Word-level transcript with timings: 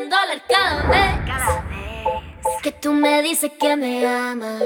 un 0.00 0.08
dólar 0.08 0.42
cada 0.48 0.82
vez. 0.84 1.10
Que 2.62 2.72
tú 2.72 2.92
me 2.92 3.22
dices 3.22 3.52
que 3.58 3.76
me 3.76 4.06
amas. 4.06 4.62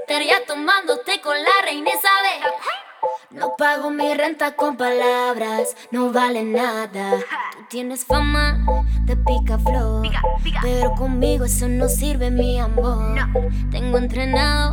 Estaría 0.00 0.44
tomándote 0.46 1.20
con 1.20 1.36
la 1.36 1.50
reina 1.64 1.90
Isabel. 1.90 2.52
No 3.30 3.56
pago 3.56 3.90
mi 3.90 4.14
renta 4.14 4.54
con 4.54 4.76
palabras, 4.76 5.76
no 5.90 6.12
vale 6.12 6.44
nada. 6.44 7.18
Tú 7.52 7.66
tienes 7.68 8.04
fama 8.04 8.64
de 9.04 9.16
pica 9.16 9.58
flor, 9.58 10.08
pero 10.62 10.92
conmigo 10.92 11.44
eso 11.44 11.68
no 11.68 11.88
sirve, 11.88 12.30
mi 12.30 12.58
amor. 12.58 13.16
Tengo 13.70 13.98
entrenado 13.98 14.72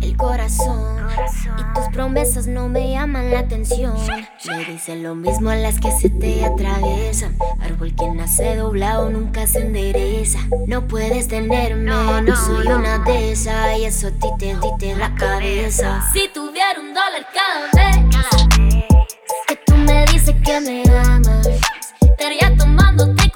el 0.00 0.16
corazón, 0.16 1.06
y 1.58 1.74
tus 1.74 1.88
promesas 1.92 2.46
no 2.46 2.68
me 2.68 2.92
llaman 2.92 3.30
la 3.30 3.40
atención. 3.40 3.94
Me 4.46 4.64
dicen 4.64 5.02
lo 5.02 5.14
mismo 5.14 5.50
a 5.50 5.56
las 5.56 5.80
que 5.80 5.90
se 5.92 6.10
te 6.10 6.44
atraviesan. 6.44 7.36
Árbol 7.60 7.94
que 7.94 8.06
nace 8.12 8.56
doblado 8.56 9.10
nunca 9.10 9.46
se 9.46 9.60
endereza. 9.60 10.38
No 10.66 10.86
puedes 10.86 11.28
tenerme, 11.28 11.90
no 12.22 12.36
soy 12.36 12.66
una 12.68 12.98
de 12.98 13.32
esas, 13.32 13.78
y 13.78 13.84
eso 13.84 14.08
a 14.08 14.10
ti 14.10 14.28
te 14.38 14.54
dite 14.56 14.94
la 14.94 15.14
cabeza. 15.14 16.02
Si 16.12 16.28
tuviera 16.32 16.80
un 16.80 16.94
dólar 16.94 17.26
cada 17.32 17.90
vez. 17.90 17.98
Que 19.46 19.56
tú 19.66 19.74
me 19.76 20.04
dices 20.06 20.34
que 20.44 20.60
me 20.60 20.82
amas. 20.98 21.48
Estaría 22.00 22.56
tomándote 22.56 23.30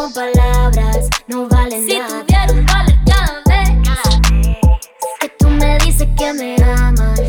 con 0.00 0.12
palabras, 0.14 1.10
no 1.26 1.46
vale 1.46 1.78
nada. 1.80 2.08
Si 2.08 2.24
tuviera 2.24 2.52
un 2.52 2.64
dólar 2.64 2.98
cada 3.04 3.42
vez. 3.46 3.68
Que 5.20 5.28
tú 5.38 5.50
me 5.50 5.76
dices 5.78 6.08
que 6.16 6.32
me 6.32 6.56
amas. 6.64 7.20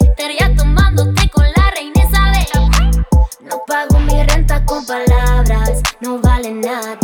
Estaría 0.00 0.52
tomándote 0.56 1.28
con 1.28 1.44
la 1.44 1.70
reina 1.70 2.02
Isabel. 2.02 3.04
No 3.42 3.62
pago 3.68 4.00
con 4.64 4.86
palabras, 4.86 5.82
no 6.00 6.18
vale 6.18 6.52
nada. 6.52 6.98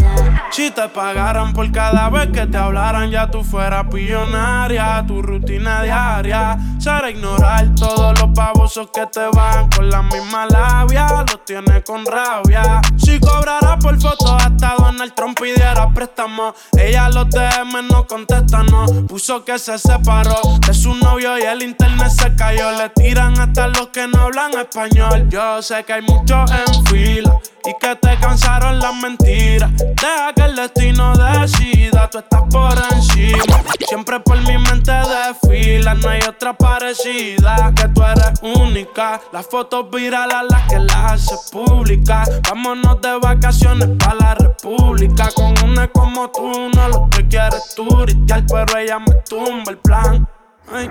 Si 0.50 0.70
te 0.70 0.89
pagaran 0.89 1.53
por 1.53 1.70
cada 1.72 2.11
vez 2.11 2.28
que 2.33 2.47
te 2.47 2.56
hablaran, 2.56 3.11
ya 3.11 3.31
tú 3.31 3.42
fueras 3.42 3.86
pillonaria. 3.91 5.05
Tu 5.06 5.22
rutina 5.22 5.83
diaria 5.83 6.59
será 6.78 7.11
ignorar 7.11 7.75
todos 7.75 8.20
los 8.20 8.33
babosos 8.33 8.91
que 8.92 9.06
te 9.06 9.27
van 9.34 9.69
con 9.70 9.89
la 9.91 10.03
misma 10.03 10.47
labia. 10.47 11.06
Los 11.27 11.44
tienes 11.44 11.83
con 11.84 12.05
rabia. 12.05 12.81
Si 12.97 13.19
cobrara 13.19 13.78
por 13.78 14.00
foto 14.00 14.34
hasta 14.34 14.75
Donald 14.78 15.14
Trump 15.14 15.41
pidiera 15.41 15.89
préstamo. 15.92 16.55
Ella 16.78 17.09
los 17.09 17.28
DM 17.31 17.89
no 17.91 18.06
contesta, 18.06 18.62
no. 18.62 18.87
Puso 19.06 19.44
que 19.44 19.59
se 19.59 19.78
separó 19.78 20.37
de 20.66 20.75
su 20.75 20.94
novio 20.94 21.39
y 21.39 21.42
el 21.42 21.62
internet 21.62 22.11
se 22.11 22.34
cayó. 22.37 22.70
Le 22.72 22.91
tiran 22.91 23.39
hasta 23.39 23.69
los 23.69 23.89
que 23.89 24.06
no 24.06 24.22
hablan 24.22 24.53
español. 24.53 25.28
Yo 25.28 25.62
sé 25.62 25.84
que 25.84 25.94
hay 25.94 26.03
muchos 26.03 26.50
en 26.50 26.87
fila 26.87 27.41
y 27.64 27.74
que 27.78 27.96
te 27.96 28.18
cansaron 28.18 28.78
las 28.78 28.94
mentiras. 28.94 29.70
Deja 29.76 30.32
que 30.34 30.42
el 30.42 30.56
destino 30.56 31.14
decida, 31.14 32.08
tú 32.10 32.18
estás 32.18 32.42
por 32.50 32.74
encima. 32.92 33.62
Siempre 33.88 34.20
por 34.20 34.40
mi 34.42 34.58
mente 34.58 34.92
desfila, 34.92 35.94
no 35.94 36.08
hay 36.08 36.20
otra 36.28 36.56
parecida. 36.56 37.72
Que 37.74 37.88
tú 37.88 38.02
eres 38.02 38.32
única. 38.42 39.20
Las 39.32 39.46
fotos 39.46 39.90
virales 39.90 40.36
las 40.48 40.68
que 40.68 40.78
las 40.78 41.12
hace 41.12 41.36
públicas. 41.50 42.30
Vámonos 42.48 43.00
de 43.00 43.18
vacaciones 43.18 43.88
para 43.98 44.14
la 44.14 44.34
república. 44.34 45.28
Con 45.34 45.54
una 45.64 45.88
como 45.88 46.30
tú, 46.30 46.70
no 46.74 46.88
lo 46.88 47.08
que 47.10 47.28
quieres 47.28 47.74
turistear, 47.74 48.44
pero 48.46 48.78
ella 48.78 48.98
me 48.98 49.14
tumba 49.28 49.70
el 49.72 49.78
plan. 49.78 50.26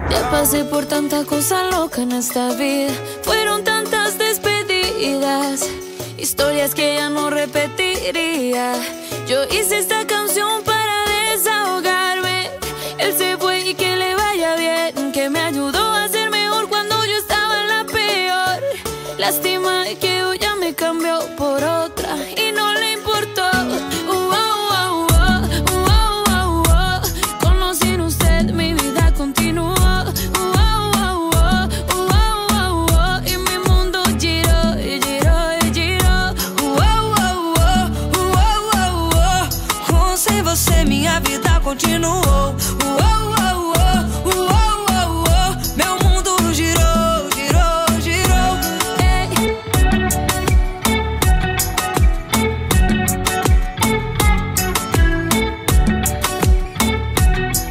ya 0.09 0.29
pasé 0.29 0.63
por 0.63 0.85
tanta 0.85 1.25
cosa 1.25 1.63
loca 1.69 2.01
en 2.01 2.13
esta 2.13 2.53
vida. 2.53 2.93
Fueron 3.23 3.63
tantas 3.63 4.17
despedidas. 4.17 5.67
Historias 6.21 6.75
que 6.75 6.97
ya 6.97 7.09
no 7.09 7.31
repetiría. 7.31 8.73
Yo 9.27 9.43
hice 9.45 9.79
esta 9.79 10.05
canción 10.05 10.61
para 10.63 10.93
desahogarme. 11.31 12.51
Él 12.99 13.17
se 13.17 13.37
fue 13.37 13.61
y 13.61 13.73
que 13.73 13.95
le 13.95 14.13
vaya 14.13 14.55
bien. 14.55 15.11
Que 15.13 15.31
me 15.31 15.39
ayudó 15.39 15.83
a 15.95 16.07
ser 16.09 16.29
mejor 16.29 16.69
cuando 16.69 17.03
yo 17.07 17.17
estaba 17.17 17.61
en 17.61 17.67
la 17.69 17.85
peor. 17.85 18.61
Lástima 19.17 19.83
que 19.99 20.23
hoy 20.23 20.37
ya 20.37 20.53
me 20.53 20.75
cambió 20.75 21.21
por 21.37 21.63
otra 21.63 22.15
continuou. 41.81 42.55
Uou, 42.83 42.99
uou, 43.31 43.73
uou, 43.73 43.95
uou, 44.25 44.85
uou, 45.15 45.49
Meu 45.75 45.93
mundo 46.03 46.31
girou, 46.53 47.29
girou, 47.35 48.01
girou. 48.01 48.53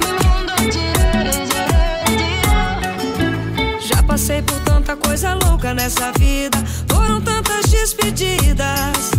Meu 0.00 0.14
mundo 0.26 0.52
girou, 0.72 1.22
girou, 1.46 1.88
girou. 2.18 3.80
Já 3.80 4.02
passei 4.02 4.42
por 4.42 4.58
tanta 4.60 4.96
coisa 4.96 5.34
louca 5.34 5.72
nessa 5.72 6.10
vida. 6.18 6.58
Foram 6.88 7.20
tantas 7.20 7.66
despedidas. 7.66 9.10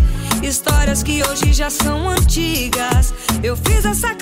Histórias 0.43 1.01
que 1.03 1.23
hoje 1.23 1.53
já 1.53 1.69
são 1.69 2.09
antigas. 2.09 3.13
Eu 3.41 3.55
fiz 3.55 3.85
essa 3.85 4.13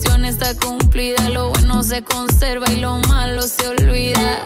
misión 0.00 0.24
está 0.24 0.54
cumplida. 0.54 1.28
Lo 1.30 1.50
bueno 1.50 1.82
se 1.82 2.02
conserva 2.02 2.66
y 2.70 2.76
lo 2.80 2.98
malo 3.08 3.42
se 3.42 3.68
olvida. 3.68 4.44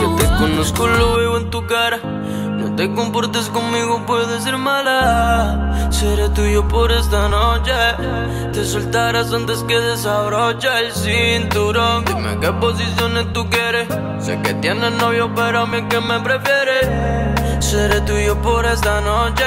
Yo 0.00 0.16
te 0.16 0.26
conozco, 0.38 0.86
lo 0.88 1.16
veo 1.16 1.36
en 1.38 1.50
tu 1.50 1.66
cara. 1.66 1.98
No 1.98 2.74
te 2.74 2.92
comportes 2.92 3.48
conmigo, 3.48 4.04
puedes 4.06 4.42
ser 4.42 4.56
mala. 4.56 5.67
Seré 5.98 6.28
tuyo 6.28 6.68
por 6.68 6.92
esta 6.92 7.28
noche. 7.28 7.72
Te 8.52 8.64
soltarás 8.64 9.32
antes 9.32 9.64
que 9.64 9.80
desabroche 9.80 10.68
el 10.78 10.92
cinturón. 10.92 12.04
Dime 12.04 12.38
qué 12.40 12.52
posiciones 12.52 13.32
tú 13.32 13.50
quieres. 13.50 13.88
Sé 14.20 14.40
que 14.42 14.54
tienes 14.54 14.92
novio, 14.92 15.28
pero 15.34 15.62
a 15.62 15.66
mí 15.66 15.82
que 15.88 16.00
me 16.00 16.20
prefieres. 16.20 16.86
Seré 17.58 18.00
tuyo 18.02 18.40
por 18.40 18.64
esta 18.64 19.00
noche. 19.00 19.44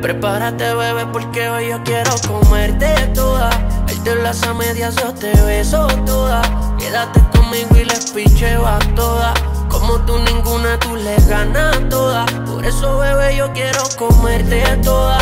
Prepárate, 0.00 0.74
bebé, 0.74 1.06
porque 1.06 1.48
hoy 1.48 1.70
yo 1.70 1.82
quiero 1.82 2.12
comerte 2.28 2.94
toda. 3.12 3.50
Verte 3.84 4.14
las 4.22 4.44
a 4.44 4.54
medias, 4.54 4.94
yo 4.94 5.12
te 5.12 5.32
beso 5.42 5.88
toda. 6.06 6.40
Quédate 6.78 7.20
conmigo 7.36 7.74
y 7.74 7.84
les 7.84 8.12
picheo 8.12 8.64
a 8.64 8.78
todas. 8.94 9.36
Como 9.68 9.98
tú 10.06 10.18
ninguna, 10.18 10.78
tú 10.78 10.94
le 10.94 11.16
ganas 11.26 11.80
todas. 11.88 12.30
Por 12.48 12.64
eso, 12.64 12.98
bebé, 12.98 13.34
yo 13.34 13.52
quiero 13.52 13.82
comerte 13.98 14.62
toda. 14.84 15.18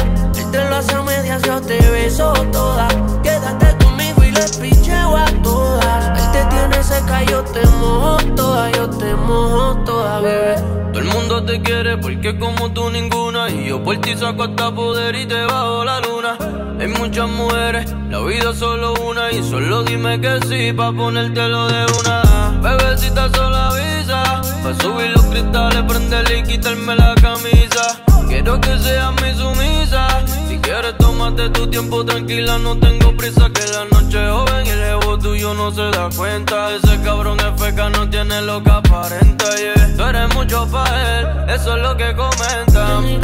Verte 0.53 0.71
las 0.71 0.89
a 0.91 1.03
medias, 1.03 1.43
yo 1.43 1.61
te 1.63 1.79
beso 1.91 2.33
toda. 2.53 2.87
Quédate 3.23 3.75
conmigo 3.83 4.23
y 4.23 4.33
les 4.33 4.59
picheo 4.59 5.17
a 5.17 5.25
todas. 5.43 6.21
Él 6.21 6.33
te 6.33 6.45
tiene 6.55 6.83
seca, 6.83 7.23
yo 7.23 7.43
te 7.43 7.67
mojo 7.81 8.19
toda, 8.37 8.71
yo 8.73 8.91
te 8.91 9.15
mojo 9.15 9.83
toda, 9.87 10.21
bebé. 10.21 10.57
Todo 10.93 10.99
el 10.99 11.07
mundo 11.07 11.45
te 11.45 11.63
quiere 11.63 11.97
porque 11.97 12.39
como 12.39 12.71
tú 12.73 12.91
ninguna. 12.91 13.49
Y 13.49 13.69
yo 13.69 13.83
por 13.83 13.97
ti 14.03 14.15
saco 14.15 14.43
hasta 14.43 14.75
poder 14.75 15.15
y 15.15 15.25
te 15.25 15.43
bajo 15.43 15.85
la 15.87 16.01
luna. 16.01 16.37
Hay 16.79 16.89
muchas 16.89 17.29
mujeres, 17.31 17.91
la 18.11 18.21
vida 18.21 18.51
es 18.51 18.59
solo 18.59 18.93
una. 19.09 19.33
Y 19.33 19.43
solo 19.43 19.85
dime 19.85 20.21
que 20.21 20.39
sí, 20.49 20.73
pa' 20.75 20.93
ponértelo 20.93 21.67
de 21.69 21.87
una. 21.99 22.61
Bebecita 22.61 23.31
solo 23.33 23.57
avisa. 23.57 24.43
Pa' 24.63 24.75
subir 24.83 25.13
los 25.13 25.25
cristales, 25.27 25.83
prenderle 25.89 26.39
y 26.41 26.43
quitarme 26.43 26.95
la 26.95 27.15
camisa. 27.15 28.12
Quiero 28.43 28.61
que 28.61 28.79
seas 28.79 29.13
mi 29.23 29.35
sumisa. 29.35 30.09
Si 30.49 30.59
quieres, 30.59 30.97
tómate 30.99 31.49
tu 31.51 31.67
tiempo 31.69 32.05
tranquila. 32.05 32.59
No 32.59 32.79
tengo 32.79 33.17
prisa 33.17 33.49
que 33.51 33.65
la 33.73 33.85
noche 33.87 34.19
joven 34.29 34.67
y 34.67 34.71
el 34.71 34.83
ego 34.83 35.19
tuyo 35.19 35.55
no 35.55 35.71
se 35.71 35.83
da 35.83 36.09
cuenta. 36.17 36.75
Ese 36.75 37.01
cabrón 37.03 37.39
es 37.41 37.61
feca, 37.61 37.89
no 37.91 38.09
tiene 38.09 38.43
lo 38.43 38.63
que 38.63 38.71
aparenta. 38.71 39.45
Yeah. 39.57 39.97
Tú 39.97 40.05
eres 40.05 40.35
mucho 40.35 40.67
para 40.71 41.21
él, 41.21 41.51
eso 41.51 41.77
es 41.77 41.83
lo 41.83 41.97
que 41.97 42.15
comentan. 42.17 43.21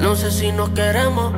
No 0.00 0.16
sé 0.16 0.30
si 0.30 0.52
nos 0.52 0.70
queremos. 0.70 1.32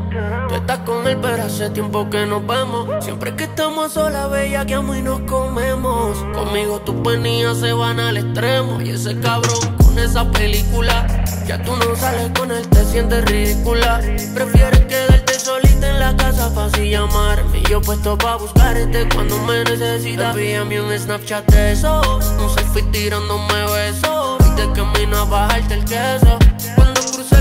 Tú 0.48 0.54
estás 0.54 0.78
con 0.80 1.06
él, 1.06 1.18
pero 1.20 1.42
hace 1.42 1.70
tiempo 1.70 2.08
que 2.08 2.24
nos 2.26 2.46
vemos. 2.46 3.04
Siempre 3.04 3.34
que 3.36 3.44
estamos 3.44 3.92
sola, 3.92 4.26
bella, 4.26 4.64
que 4.64 4.74
amo 4.74 4.94
y 4.94 5.02
nos 5.02 5.20
comemos. 5.20 6.16
Conmigo 6.34 6.80
tus 6.80 6.94
penías 6.96 7.58
se 7.58 7.72
van 7.72 8.00
al 8.00 8.16
extremo. 8.16 8.80
Y 8.80 8.90
ese 8.90 9.18
cabrón 9.20 9.83
con 9.94 10.04
esa 10.04 10.30
película. 10.30 11.06
Ya 11.46 11.62
tú 11.62 11.76
no 11.76 11.94
sales 11.96 12.30
con 12.38 12.50
él, 12.50 12.66
te 12.68 12.84
sientes 12.84 13.24
ridícula. 13.26 14.00
Prefieres 14.34 14.80
quedarte 14.86 15.38
solita 15.38 15.88
en 15.88 16.00
la 16.00 16.16
casa 16.16 16.50
fácil 16.50 16.90
llamarme. 16.90 17.62
Yo 17.70 17.80
puesto 17.80 18.16
pa' 18.18 18.36
buscarte 18.36 19.08
cuando 19.14 19.38
me 19.38 19.64
necesitas. 19.64 20.34
Envíame 20.34 20.80
un 20.80 20.98
Snapchat 20.98 21.46
de 21.50 21.72
eso. 21.72 22.00
Un 22.42 22.50
selfie 22.50 22.82
tirándome 22.92 23.64
besos. 23.72 24.38
Y 24.46 24.60
de 24.60 24.72
camino 24.72 25.18
a 25.18 25.24
bajarte 25.24 25.74
el 25.74 25.84
queso 25.84 26.38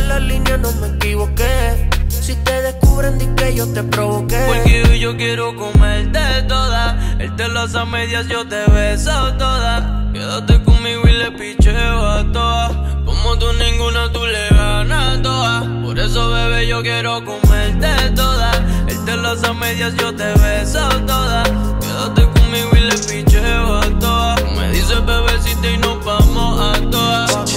la 0.07 0.19
línea, 0.19 0.57
no 0.57 0.71
me 0.73 0.87
equivoqué. 0.87 1.89
Si 2.09 2.35
te 2.35 2.61
descubren, 2.61 3.17
di 3.17 3.25
que 3.35 3.55
yo 3.55 3.65
te 3.73 3.83
provoqué. 3.83 4.43
Porque 4.47 4.99
yo 4.99 5.17
quiero 5.17 5.55
comerte 5.55 6.19
toda. 6.47 7.17
Él 7.19 7.35
te 7.35 7.47
las 7.47 7.73
a 7.73 7.85
medias, 7.85 8.27
yo 8.27 8.47
te 8.47 8.63
beso 8.69 9.33
toda. 9.37 10.11
Quédate 10.13 10.53
y 10.55 10.72
le 11.13 11.31
picheo 11.31 12.05
a 12.05 12.23
todas. 12.31 12.71
Como 13.05 13.37
tú 13.37 13.45
ninguna, 13.53 14.11
tú 14.11 14.25
le 14.25 14.49
ganas 14.49 15.21
toda. 15.21 15.61
Por 15.83 15.97
eso, 15.99 16.29
bebé, 16.29 16.67
yo 16.67 16.81
quiero 16.81 17.23
comerte 17.23 17.87
toda. 18.15 18.51
Él 18.87 18.97
te 19.05 19.15
las 19.17 19.43
a 19.43 19.53
medias, 19.53 19.93
yo 19.95 20.13
te 20.15 20.33
beso 20.33 20.87
toda. 21.05 21.43
Quédate 21.81 22.23
conmigo 22.33 22.69
y 22.73 22.79
le 22.81 22.97
picheo 22.97 23.77
a 23.77 23.99
todas. 23.99 24.43
Me 24.55 24.69
dices, 24.69 25.05
bebecita, 25.05 25.69
y 25.69 25.77
nos 25.77 26.03
vamos 26.03 26.61
a 26.61 26.89
todas. 26.89 27.53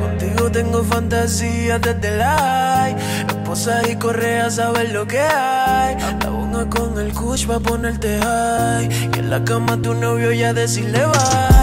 Contigo 0.00 0.50
tengo 0.50 0.82
fantasía 0.84 1.78
desde 1.78 2.16
la 2.16 2.74
Esposa 3.28 3.82
y 3.88 3.96
correa, 3.96 4.50
sabes 4.50 4.92
lo 4.92 5.06
que 5.06 5.20
hay. 5.20 5.96
La 6.22 6.30
bonga 6.30 6.68
con 6.68 6.98
el 6.98 7.12
kush 7.12 7.46
pa' 7.46 7.60
ponerte 7.60 8.18
high. 8.20 8.88
Que 9.10 9.20
en 9.20 9.30
la 9.30 9.44
cama 9.44 9.76
tu 9.80 9.94
novio 9.94 10.32
ya 10.32 10.52
decirle 10.52 11.04
bye. 11.06 11.53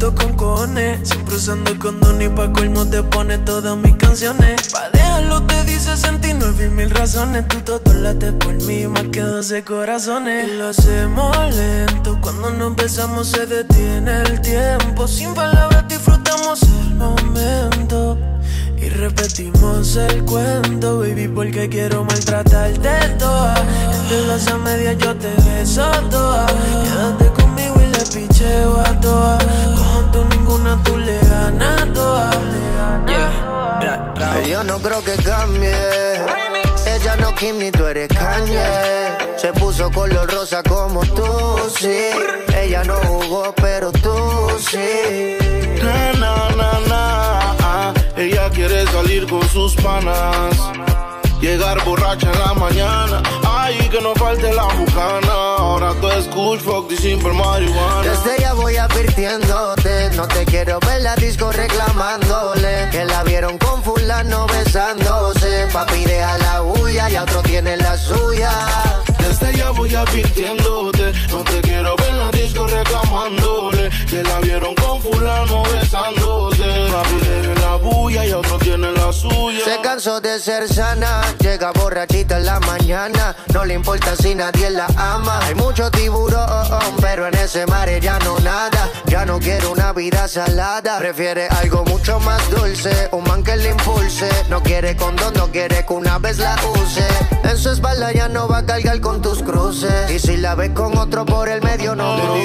Con 0.00 0.34
cojones. 0.34 1.08
Siempre 1.08 1.36
usando 1.36 1.78
condón 1.78 2.20
y 2.20 2.28
pa' 2.28 2.52
colmo 2.52 2.84
te 2.84 3.02
pone 3.02 3.38
todas 3.38 3.74
mis 3.78 3.96
canciones. 3.96 4.70
Pa' 4.70 4.90
dejarlo 4.90 5.42
te 5.44 5.64
dice 5.64 5.96
sentir 5.96 6.34
mil 6.72 6.90
razones. 6.90 7.48
Tú 7.48 7.60
todo 7.60 7.94
late 7.94 8.32
por 8.32 8.54
mí, 8.64 8.86
más 8.86 9.04
que 9.04 9.20
12 9.20 9.64
corazones. 9.64 10.48
Y 10.48 10.56
lo 10.58 10.68
hacemos 10.68 11.34
lento. 11.54 12.18
Cuando 12.20 12.50
nos 12.50 12.68
empezamos 12.68 13.28
se 13.28 13.46
detiene 13.46 14.22
el 14.22 14.42
tiempo. 14.42 15.08
Sin 15.08 15.32
palabras 15.32 15.88
disfrutamos 15.88 16.60
el 16.62 16.94
momento. 16.96 18.18
Y 18.76 18.90
repetimos 18.90 19.96
el 19.96 20.22
cuento, 20.24 20.98
baby, 20.98 21.28
porque 21.28 21.70
quiero 21.70 22.04
maltratarte 22.04 23.14
toda. 23.18 23.54
Entre 24.02 24.26
las 24.26 24.46
a 24.48 24.58
medias 24.58 24.98
yo 24.98 25.16
te 25.16 25.30
beso 25.48 25.90
toda. 26.10 26.46
Color 39.94 40.28
rosa 40.30 40.62
como 40.62 41.00
tú, 41.06 41.24
sí. 41.78 42.10
Ella 42.56 42.82
no 42.84 42.96
jugó, 43.06 43.54
pero 43.56 43.92
tú 43.92 44.16
sí. 44.58 45.36
Na, 45.82 46.12
na, 46.14 46.48
na, 46.56 46.80
na. 46.88 47.94
Ella 48.16 48.50
quiere 48.50 48.84
salir 48.86 49.26
con 49.28 49.48
sus 49.48 49.74
panas. 49.76 50.56
Llegar 51.40 51.84
borracha 51.84 52.30
en 52.32 52.38
la 52.38 52.54
mañana. 52.54 53.22
Ay, 53.46 53.76
que 53.90 54.00
no 54.00 54.14
falte 54.14 54.52
la 54.52 54.64
bucana. 54.64 55.32
Ahora 55.58 55.92
tú 56.00 56.08
es 56.08 56.26
cool, 56.28 56.58
fuck 56.58 56.90
marihuana. 57.34 58.02
Desde 58.02 58.40
ya 58.40 58.54
voy 58.54 58.76
advirtiéndote. 58.76 60.10
No 60.16 60.26
te 60.26 60.44
quiero 60.46 60.80
ver 60.80 61.02
la 61.02 61.14
disco 61.16 61.52
reclamándole. 61.52 62.88
Que 62.90 63.04
la 63.04 63.22
vieron 63.24 63.58
con 63.58 63.82
fulano 63.82 64.46
besándose. 64.46 65.68
Papi, 65.72 66.04
deja 66.04 66.38
la 66.38 66.62
huya 66.62 67.10
y 67.10 67.16
otro 67.16 67.42
tiene 67.42 67.76
la 67.76 67.96
suya. 67.98 68.50
Desde 69.26 69.56
ya 69.56 69.70
voy 69.70 69.94
advirtiéndote. 69.94 71.12
No 71.30 71.42
te 71.44 71.60
quiero 71.62 71.96
ver 71.96 72.03
disco 72.54 72.66
reclamándole. 72.66 73.90
Que 74.08 74.22
la 74.22 74.38
vieron 74.40 74.74
con 74.74 75.00
fulano 75.02 75.62
besándose. 75.64 76.62
Deja 76.62 77.60
la 77.60 77.76
bulla 77.76 78.26
y 78.26 78.32
otro 78.32 78.58
tiene 78.58 78.92
la 78.92 79.12
suya. 79.12 79.64
Se 79.64 79.80
cansó 79.80 80.20
de 80.20 80.38
ser 80.38 80.72
sana, 80.72 81.22
llega 81.40 81.72
borrachita 81.72 82.38
en 82.38 82.46
la 82.46 82.60
mañana. 82.60 83.36
No 83.52 83.64
le 83.64 83.74
importa 83.74 84.14
si 84.16 84.34
nadie 84.34 84.70
la 84.70 84.86
ama. 84.96 85.40
Hay 85.44 85.54
mucho 85.54 85.90
tiburón, 85.90 86.96
pero 87.00 87.26
en 87.26 87.34
ese 87.34 87.66
mar 87.66 87.88
ya 88.00 88.18
no 88.20 88.38
nada. 88.40 88.88
Ya 89.06 89.24
no 89.24 89.38
quiere 89.38 89.66
una 89.66 89.92
vida 89.92 90.28
salada. 90.28 90.98
Prefiere 90.98 91.48
algo 91.48 91.84
mucho 91.84 92.20
más 92.20 92.48
dulce, 92.50 93.08
un 93.12 93.24
man 93.24 93.42
que 93.42 93.56
le 93.56 93.70
impulse. 93.70 94.28
No 94.48 94.62
quiere 94.62 94.96
condón, 94.96 95.34
no 95.34 95.50
quiere 95.50 95.84
que 95.84 95.92
una 95.92 96.18
vez 96.18 96.38
la 96.38 96.56
use. 96.82 97.06
En 97.44 97.58
su 97.58 97.70
espalda 97.70 98.12
ya 98.12 98.28
no 98.28 98.48
va 98.48 98.58
a 98.58 98.66
cargar 98.66 99.00
con 99.00 99.20
tus 99.20 99.42
cruces. 99.42 100.10
Y 100.10 100.18
si 100.18 100.36
la 100.36 100.54
ves 100.54 100.70
con 100.70 100.96
otro 100.98 101.24
por 101.24 101.48
el 101.48 101.62
medio, 101.62 101.94
no 101.94 102.16
Le 102.16 102.43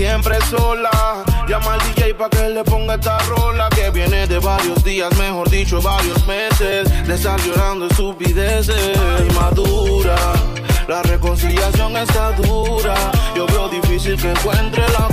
siempre 0.00 0.38
sola. 0.48 1.24
Llama 1.46 1.74
al 1.74 1.80
DJ 1.80 2.14
pa' 2.14 2.30
que 2.30 2.48
le 2.48 2.64
ponga 2.64 2.94
esta 2.94 3.18
rola 3.18 3.68
que 3.70 3.90
viene 3.90 4.26
de 4.26 4.38
varios 4.38 4.82
días, 4.82 5.14
mejor 5.18 5.50
dicho, 5.50 5.80
varios 5.82 6.26
meses. 6.26 6.88
De 7.06 7.14
estar 7.14 7.38
llorando 7.40 7.86
estupideces, 7.86 8.96
madura. 9.34 10.16
La 10.88 11.02
reconciliación 11.02 11.96
está 11.96 12.32
dura. 12.32 12.94
Yo 13.36 13.46
veo 13.46 13.68
difícil 13.68 14.16
que 14.16 14.30
encuentre 14.30 14.84
la 14.88 15.08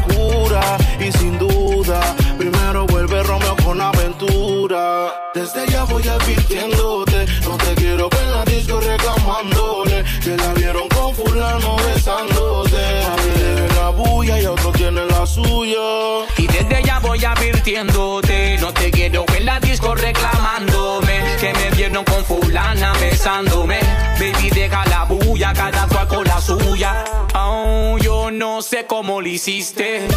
Y 0.99 1.11
sin 1.11 1.37
duda, 1.37 1.99
primero 2.37 2.85
vuelve 2.87 3.23
Romeo 3.23 3.55
con 3.63 3.79
aventura. 3.79 5.13
Desde 5.33 5.67
ya 5.67 5.83
voy 5.83 6.07
advirtiéndote. 6.07 7.25
No 7.43 7.57
te 7.57 7.75
quiero 7.75 8.09
ver 8.09 8.27
la 8.27 8.43
disco 8.45 8.79
reclamándole. 8.79 10.03
Que 10.23 10.35
la 10.35 10.53
vieron 10.53 10.87
con 10.89 11.15
fulano 11.15 11.77
besándose. 11.77 12.77
A 12.77 13.15
ver, 13.15 13.73
la 13.75 13.89
bulla 13.89 14.41
y 14.41 14.45
otro 14.45 14.71
tiene 14.71 15.05
la 15.05 15.25
suya. 15.25 16.25
Y 16.37 16.47
desde 16.47 16.83
ya 16.83 16.99
voy 16.99 17.23
advirtiéndote 17.23 18.57
No 18.59 18.71
te 18.73 18.91
quiero 18.91 19.25
en 19.35 19.45
la 19.45 19.59
disco 19.59 19.95
reclamándome 19.95 21.37
Que 21.39 21.53
me 21.53 21.71
vieron 21.75 22.03
con 22.03 22.23
fulana 22.25 22.93
besándome 22.99 23.79
Baby 24.19 24.49
deja 24.51 24.86
bulla, 25.27 25.53
cada 25.53 25.87
cual 25.87 26.07
con 26.07 26.23
la 26.23 26.41
suya. 26.41 27.03
Oh, 27.35 27.97
yo 27.99 28.31
no 28.31 28.61
sé 28.61 28.85
cómo 28.85 29.21
lo 29.21 29.27
hiciste 29.27 30.07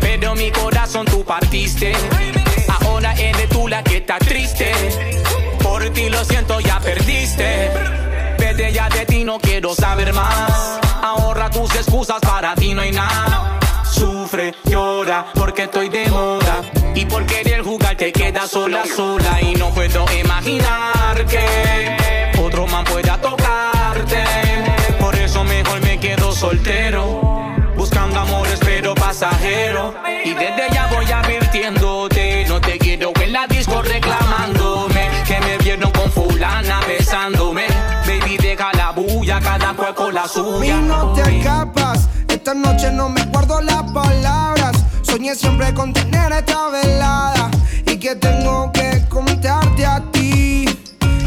Pero 0.00 0.34
mi 0.34 0.50
corazón 0.50 1.06
tú 1.06 1.24
partiste. 1.24 1.92
Ahora 2.82 3.14
eres 3.14 3.48
tú 3.48 3.68
la 3.68 3.82
que 3.82 3.98
está 3.98 4.18
triste. 4.18 4.72
Por 5.62 5.88
ti 5.90 6.08
lo 6.10 6.24
siento, 6.24 6.60
ya 6.60 6.80
perdiste. 6.80 7.70
Vete 8.38 8.72
ya 8.72 8.88
de 8.88 9.06
ti, 9.06 9.24
no 9.24 9.38
quiero 9.38 9.74
saber 9.74 10.12
más. 10.12 10.80
Ahorra 11.02 11.50
tus 11.50 11.74
excusas, 11.74 12.20
para 12.20 12.54
ti 12.54 12.74
no 12.74 12.82
hay 12.82 12.92
nada. 12.92 13.58
Sufre, 13.90 14.54
llora, 14.64 15.26
porque 15.34 15.64
estoy 15.64 15.88
de 15.88 16.06
moda 16.08 16.62
Y 16.94 17.04
por 17.06 17.24
querer 17.26 17.62
jugar 17.62 17.96
te 17.96 18.12
quedas 18.12 18.50
sola, 18.50 18.82
sola. 18.84 19.40
Y 19.40 19.54
no 19.54 19.70
puedo 19.70 20.04
imaginar 20.12 21.24
que 21.26 22.30
Otro 22.42 22.66
man 22.66 22.84
pueda 22.84 23.20
tocarte. 23.20 24.24
Por 24.98 25.14
eso 25.14 25.44
mejor 25.44 25.80
me 25.82 25.98
quedo 25.98 26.32
soltero 26.32 27.20
Buscando 27.76 28.20
amores 28.20 28.58
pero 28.60 28.94
pasajero. 28.94 29.94
Y 30.24 30.34
desde 30.34 30.68
ya 30.72 30.86
voy 30.88 31.10
advirtiéndote 31.10 32.44
No 32.46 32.60
te 32.60 32.78
quiero 32.78 33.12
en 33.22 33.32
la 33.32 33.46
disco 33.46 33.80
reclamándome. 33.82 35.08
Que 35.26 35.40
me 35.40 35.58
vieron 35.58 35.90
con 35.92 36.10
fulana 36.10 36.80
besándome. 36.86 37.66
Baby 38.06 38.36
deja 38.36 38.70
la 38.74 38.90
bulla, 38.90 39.40
cada 39.40 39.72
cual 39.74 39.94
con 39.94 40.14
la 40.14 40.26
suya. 40.26 40.76
Y 40.76 40.82
no 40.82 41.12
te 41.12 41.38
escapas. 41.38 42.08
Esta 42.28 42.54
noche 42.54 42.90
no 42.90 43.08
me 43.08 43.24
guardo 43.26 43.60
las 43.60 43.82
palabras. 43.92 44.59
Soñé 45.10 45.34
siempre 45.34 45.74
con 45.74 45.92
tener 45.92 46.30
esta 46.30 46.68
velada. 46.68 47.50
Y 47.84 47.96
que 47.96 48.14
tengo 48.14 48.70
que 48.70 49.04
contarte 49.08 49.84
a 49.84 50.00
ti. 50.12 50.64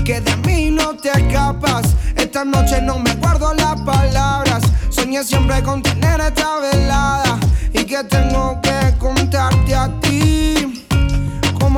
Que 0.06 0.22
de 0.22 0.38
mí 0.38 0.72
no 0.72 0.96
te 0.96 1.10
escapas. 1.10 1.88
Esta 2.16 2.46
noche 2.46 2.82
no 2.82 2.98
me 2.98 3.14
guardo 3.16 3.54
las 3.54 3.82
palabras. 3.82 4.64
Soñé 4.90 5.22
siempre 5.26 5.62
con 5.64 5.82
tener 5.82 6.22
esta 6.22 6.60
velada. 6.60 7.38
Y 7.74 7.84
que 7.84 8.02
tengo 8.06 8.62
que 8.62 8.98
contarte 9.00 9.76
a 9.76 9.90
ti. 10.00 10.03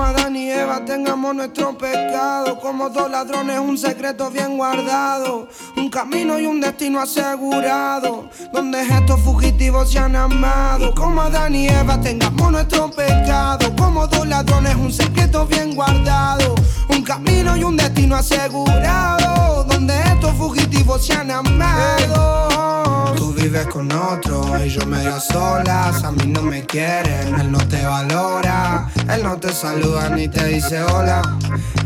Adán 0.06 0.36
y 0.36 0.52
Eva 0.52 0.86
tengamos 0.86 1.36
nuestro 1.36 1.76
pecado. 1.78 2.60
Como 2.60 2.90
dos 2.90 3.10
ladrones, 3.10 3.60
un 3.60 3.78
secreto 3.78 4.30
bien 4.30 4.56
guardado. 4.56 5.48
Un 5.76 5.90
camino 5.90 6.40
y 6.40 6.46
un 6.46 6.62
destino 6.62 7.02
asegurado. 7.02 8.30
Donde 8.54 8.82
estos 8.82 9.20
fugitivos 9.22 9.92
se 9.92 10.00
han 10.00 10.16
amado. 10.16 10.94
Como 10.94 11.22
Adán 11.22 11.56
y 11.56 11.68
Eva 11.68 12.00
tengamos 12.00 12.52
nuestro 12.52 12.92
pecado. 12.92 13.76
Como 13.76 14.06
dos 14.08 14.28
ladrones, 14.28 14.76
un 14.76 14.94
secreto 14.94 15.48
bien 15.48 15.74
guardado. 15.74 16.54
Un 16.90 17.02
camino 17.04 17.58
y 17.58 17.64
un 17.64 17.76
destino 17.76 18.16
asegurado. 18.16 19.64
Donde 19.64 20.00
estos 20.02 20.34
fugitivos 20.36 21.04
se 21.04 21.14
han 21.14 21.32
amado. 21.32 23.16
Tú 23.16 23.34
vives 23.34 23.66
con 23.68 23.92
otro, 23.92 24.56
ellos 24.58 24.86
medio 24.86 25.20
solas. 25.20 26.04
A 26.04 26.12
mí 26.12 26.28
no 26.28 26.42
me 26.42 26.64
quieren, 26.66 27.40
él 27.40 27.52
no 27.52 27.60
te 27.68 27.84
valora. 27.86 28.88
Él 29.10 29.24
no 29.24 29.38
te 29.38 29.52
saluda 29.54 29.95
ni 30.16 30.28
te 30.28 30.46
dice 30.46 30.82
hola. 30.84 31.22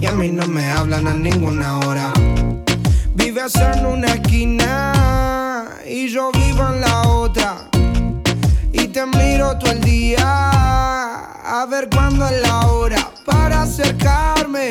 Y 0.02 0.06
a 0.06 0.12
mí 0.12 0.30
no 0.30 0.48
me 0.48 0.70
hablan 0.72 1.08
a 1.08 1.14
ninguna 1.14 1.78
hora. 1.80 2.12
Vives 3.16 3.56
en 3.56 3.86
una 3.86 4.08
esquina 4.14 5.68
y 5.86 6.10
yo 6.10 6.32
vivo 6.32 6.68
en 6.74 6.82
la 6.82 7.02
otra. 7.04 7.70
Y 8.72 8.88
te 8.88 9.06
miro 9.06 9.58
todo 9.58 9.72
el 9.72 9.82
día 9.82 10.22
a 10.22 11.66
ver 11.70 11.90
cuándo 11.90 12.26
es 12.28 12.42
la 12.42 12.68
hora 12.68 13.10
para 13.26 13.64
acercarme. 13.64 14.70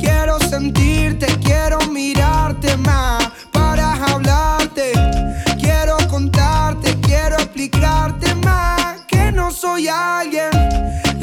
Quiero 0.00 0.38
sentirte, 0.40 1.26
quiero 1.44 1.78
mirarte 1.90 2.76
más 2.78 3.30
para 3.52 3.92
hablarte. 4.06 4.92
Quiero 5.60 5.96
contarte, 6.08 6.98
quiero 7.00 7.36
explicarte 7.36 8.34
más 8.36 9.03
no 9.32 9.50
soy 9.50 9.88
alguien 9.88 10.50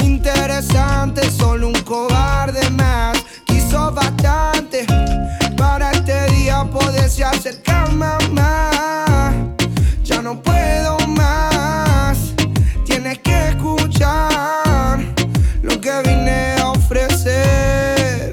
interesante, 0.04 1.30
solo 1.30 1.68
un 1.68 1.80
cobarde 1.82 2.68
más. 2.70 3.22
Quiso 3.46 3.92
bastante 3.92 4.86
para 5.56 5.90
este 5.92 6.26
día 6.32 6.64
poderse 6.64 7.24
acercar 7.24 7.92
más. 7.92 8.22
Ya 10.04 10.20
no 10.20 10.40
puedo 10.42 10.98
más, 11.08 12.32
tienes 12.84 13.18
que 13.18 13.48
escuchar 13.48 15.00
lo 15.62 15.80
que 15.80 16.02
vine 16.04 16.56
a 16.60 16.70
ofrecer. 16.70 18.32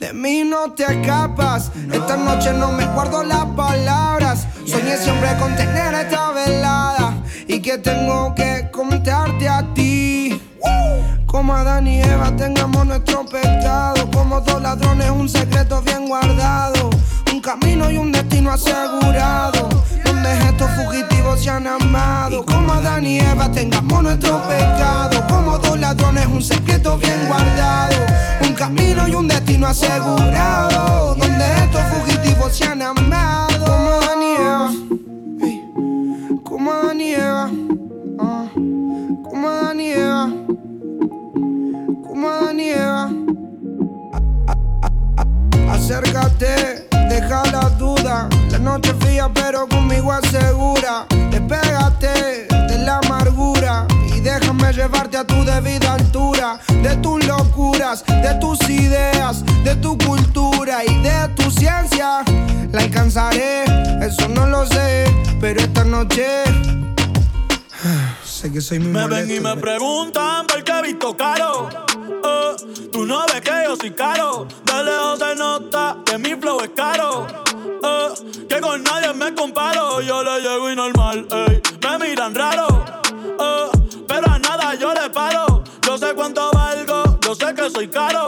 De 0.00 0.12
mí 0.12 0.44
no 0.44 0.72
te 0.72 0.84
escapas, 0.84 1.70
esta 1.92 2.16
noche 2.16 2.52
no 2.52 2.72
me 2.72 2.84
guardo 2.86 3.22
las 3.22 3.46
palabras. 3.56 4.46
Soñé 4.66 4.96
siempre 4.96 5.34
con 5.38 5.54
tener 5.56 5.94
esta 5.94 6.32
velada 6.32 7.05
que 7.66 7.78
tengo 7.78 8.32
que 8.36 8.68
contarte 8.70 9.48
a 9.48 9.60
ti. 9.74 10.40
Como 11.26 11.52
Adán 11.52 11.88
y 11.88 12.00
Eva 12.00 12.30
tengamos 12.36 12.86
nuestro 12.86 13.26
pecado. 13.26 14.08
Como 14.12 14.40
dos 14.40 14.62
ladrones, 14.62 15.10
un 15.10 15.28
secreto 15.28 15.82
bien 15.82 16.06
guardado. 16.06 16.90
Un 17.32 17.40
camino 17.40 17.90
y 17.90 17.96
un 17.96 18.12
destino 18.12 18.52
asegurado. 18.52 19.68
Donde 20.04 20.32
estos 20.44 20.70
fugitivos 20.76 21.42
se 21.42 21.50
han 21.50 21.66
amado. 21.66 22.46
Como 22.46 22.72
Adán 22.72 23.04
y 23.04 23.18
Eva 23.18 23.50
tengamos 23.50 24.00
nuestro 24.00 24.40
pecado. 24.46 25.26
Como 25.28 25.58
dos 25.58 25.76
ladrones, 25.76 26.24
un 26.26 26.42
secreto 26.42 26.96
bien 26.98 27.26
guardado. 27.26 27.96
Un 28.42 28.54
camino 28.54 29.08
y 29.08 29.14
un 29.16 29.26
destino 29.26 29.66
asegurado. 29.66 31.16
Donde 31.16 31.44
estos 31.64 31.82
fugitivos 31.82 32.56
se 32.56 32.64
han 32.64 32.80
amado. 32.80 34.05
Acércate, 45.86 46.88
deja 47.08 47.44
la 47.52 47.70
duda. 47.78 48.28
La 48.50 48.58
noche 48.58 48.92
fría, 48.98 49.30
pero 49.32 49.68
conmigo 49.68 50.10
asegura. 50.10 51.06
Despégate 51.30 52.48
de 52.48 52.78
la 52.78 52.98
amargura 52.98 53.86
y 54.12 54.18
déjame 54.18 54.72
llevarte 54.72 55.16
a 55.16 55.24
tu 55.24 55.44
debida 55.44 55.94
altura. 55.94 56.58
De 56.82 56.96
tus 56.96 57.24
locuras, 57.24 58.04
de 58.04 58.34
tus 58.40 58.68
ideas, 58.68 59.44
de 59.62 59.76
tu 59.76 59.96
cultura 59.98 60.84
y 60.84 61.02
de 61.02 61.28
tu 61.36 61.48
ciencia. 61.52 62.24
La 62.72 62.80
alcanzaré, 62.80 63.62
eso 64.04 64.26
no 64.26 64.44
lo 64.44 64.66
sé, 64.66 65.04
pero 65.40 65.60
esta 65.60 65.84
noche. 65.84 66.42
Sé 68.46 68.52
que 68.52 68.60
soy 68.60 68.78
muy 68.78 68.92
Me 68.92 69.08
ven 69.08 69.28
y 69.28 69.40
me 69.40 69.48
pero- 69.56 69.60
preguntan 69.60 70.46
por 70.46 70.62
qué 70.62 70.70
he 70.70 70.82
visto 70.82 71.16
caro. 71.16 71.68
Eh, 71.98 72.88
tú 72.92 73.04
no 73.04 73.24
ves 73.26 73.40
que 73.40 73.50
yo 73.64 73.74
soy 73.74 73.90
caro. 73.90 74.46
De 74.66 74.84
lejos 74.84 75.18
se 75.18 75.34
nota 75.34 75.96
que 76.06 76.16
mi 76.16 76.36
flow 76.36 76.60
es 76.60 76.70
caro. 76.76 77.26
Eh, 77.82 78.08
que 78.48 78.60
con 78.60 78.84
nadie 78.84 79.12
me 79.14 79.34
comparo. 79.34 80.00
Yo 80.00 80.22
le 80.22 80.40
llego 80.42 80.70
y 80.70 80.76
normal, 80.76 81.26
ey. 81.28 81.60
Me 81.98 82.06
miran 82.08 82.36
raro. 82.36 82.68
Eh, 83.40 83.68
pero 84.06 84.30
a 84.30 84.38
nada 84.38 84.76
yo 84.76 84.94
le 84.94 85.10
paro. 85.10 85.64
Yo 85.84 85.98
sé 85.98 86.14
cuánto 86.14 86.48
valgo, 86.52 87.18
yo 87.22 87.34
sé 87.34 87.52
que 87.52 87.68
soy 87.68 87.88
caro. 87.88 88.24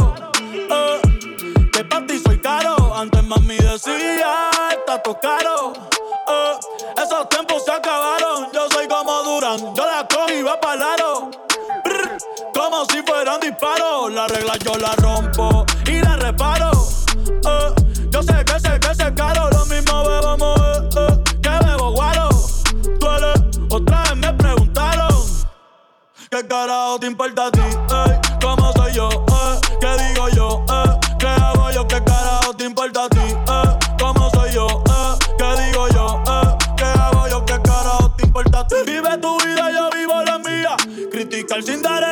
Que 1.73 1.85
para 1.85 2.07
ti 2.09 2.19
soy 2.19 2.39
caro. 2.41 2.93
Antes 2.97 3.23
mami 3.23 3.57
decía, 3.57 4.18
yo 14.65 14.77
la 14.79 14.95
rompo 14.97 15.65
y 15.87 16.01
la 16.01 16.17
reparo. 16.17 16.71
Eh, 17.29 17.75
yo 18.11 18.23
sé 18.23 18.45
que 18.45 18.61
sé 18.61 18.79
que 18.81 18.95
sé 18.95 19.15
caro. 19.15 19.49
Lo 19.51 19.67
mismo 19.67 20.05
bebamos 20.05 20.61
eh, 20.97 21.23
que 21.43 21.67
bebo 21.67 21.93
guaro. 21.93 22.29
Eres, 23.17 23.61
otra 23.71 24.03
vez 24.03 24.17
me 24.17 24.33
preguntaron. 24.35 25.15
¿Qué 26.31 26.47
carajo 26.47 26.99
te 27.01 27.07
importa 27.07 27.47
a 27.47 27.51
ti? 27.51 27.61
¿Cómo 28.43 28.73
soy 28.73 28.93
yo? 28.93 29.09
Eh, 29.09 29.61
¿Qué 29.81 30.05
digo 30.05 30.29
yo? 30.31 30.65
Eh, 30.71 31.01
¿Qué 31.19 31.27
hago 31.27 31.71
yo? 31.71 31.87
¿Qué 31.87 32.03
carajo 32.05 32.55
te 32.55 32.65
importa 32.65 33.05
a 33.05 33.09
ti? 33.09 33.35
¿Cómo 33.99 34.31
soy 34.31 34.53
yo? 34.53 34.83
¿Qué 35.39 35.63
digo 35.63 35.89
yo? 35.89 36.23
¿Qué 36.77 36.85
hago 36.85 37.29
yo? 37.29 37.45
¿Qué 37.45 37.61
carajo 37.63 38.11
te 38.17 38.27
importa 38.27 38.61
a 38.61 38.67
ti? 38.67 38.77
Vive 38.87 39.19
tu 39.19 39.39
vida, 39.39 39.71
yo 39.73 39.91
vivo 39.91 40.23
la 40.25 40.39
mía. 40.39 40.77
Criticar 41.11 41.63
sin 41.63 41.83
dar. 41.83 42.08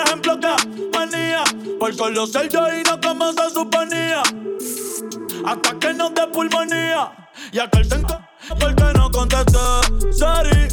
Por 1.79 1.95
y 1.95 2.83
no 2.85 3.01
como 3.01 3.33
se 3.33 3.51
suponía. 3.51 4.23
Hasta 5.45 5.79
que 5.79 5.95
nos 5.95 6.15
dé 6.15 6.27
pulmonía. 6.29 7.13
Y 7.53 7.59
aquel 7.59 7.85
se 7.85 7.97
porque 8.59 8.85
no 8.95 9.11
contesté. 9.11 10.13
Sorry, 10.13 10.69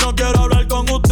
no 0.00 0.14
quiero 0.14 0.40
hablar 0.40 0.68
con 0.68 0.88
usted. 0.90 1.03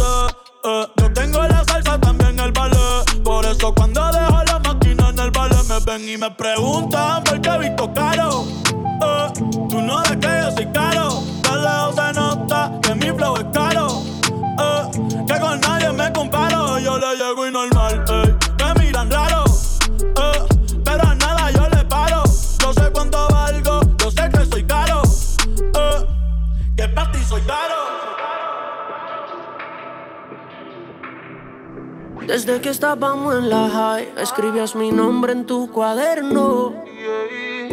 En 33.37 33.49
la 33.49 33.69
high, 33.69 34.13
escribías 34.17 34.75
mi 34.75 34.91
nombre 34.91 35.33
en 35.33 35.45
tu 35.45 35.71
cuaderno. 35.71 36.73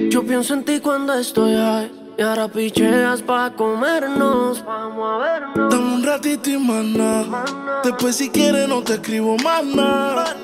Yo 0.08 0.22
pienso 0.24 0.54
en 0.54 0.64
ti 0.64 0.80
cuando 0.80 1.14
estoy 1.14 1.54
high. 1.54 1.92
Y 2.18 2.22
ahora 2.22 2.48
picheas 2.48 3.22
pa' 3.22 3.50
comernos. 3.54 4.64
Vamos 4.64 5.10
a 5.10 5.18
vernos. 5.18 5.70
Dame 5.70 5.94
un 5.94 6.04
ratito 6.04 6.50
y 6.50 6.58
nada. 6.58 7.44
Después 7.82 8.16
si 8.16 8.28
quieres 8.30 8.68
no 8.68 8.82
te 8.82 8.94
escribo 8.94 9.36
más 9.38 9.64
nada. 9.64 10.36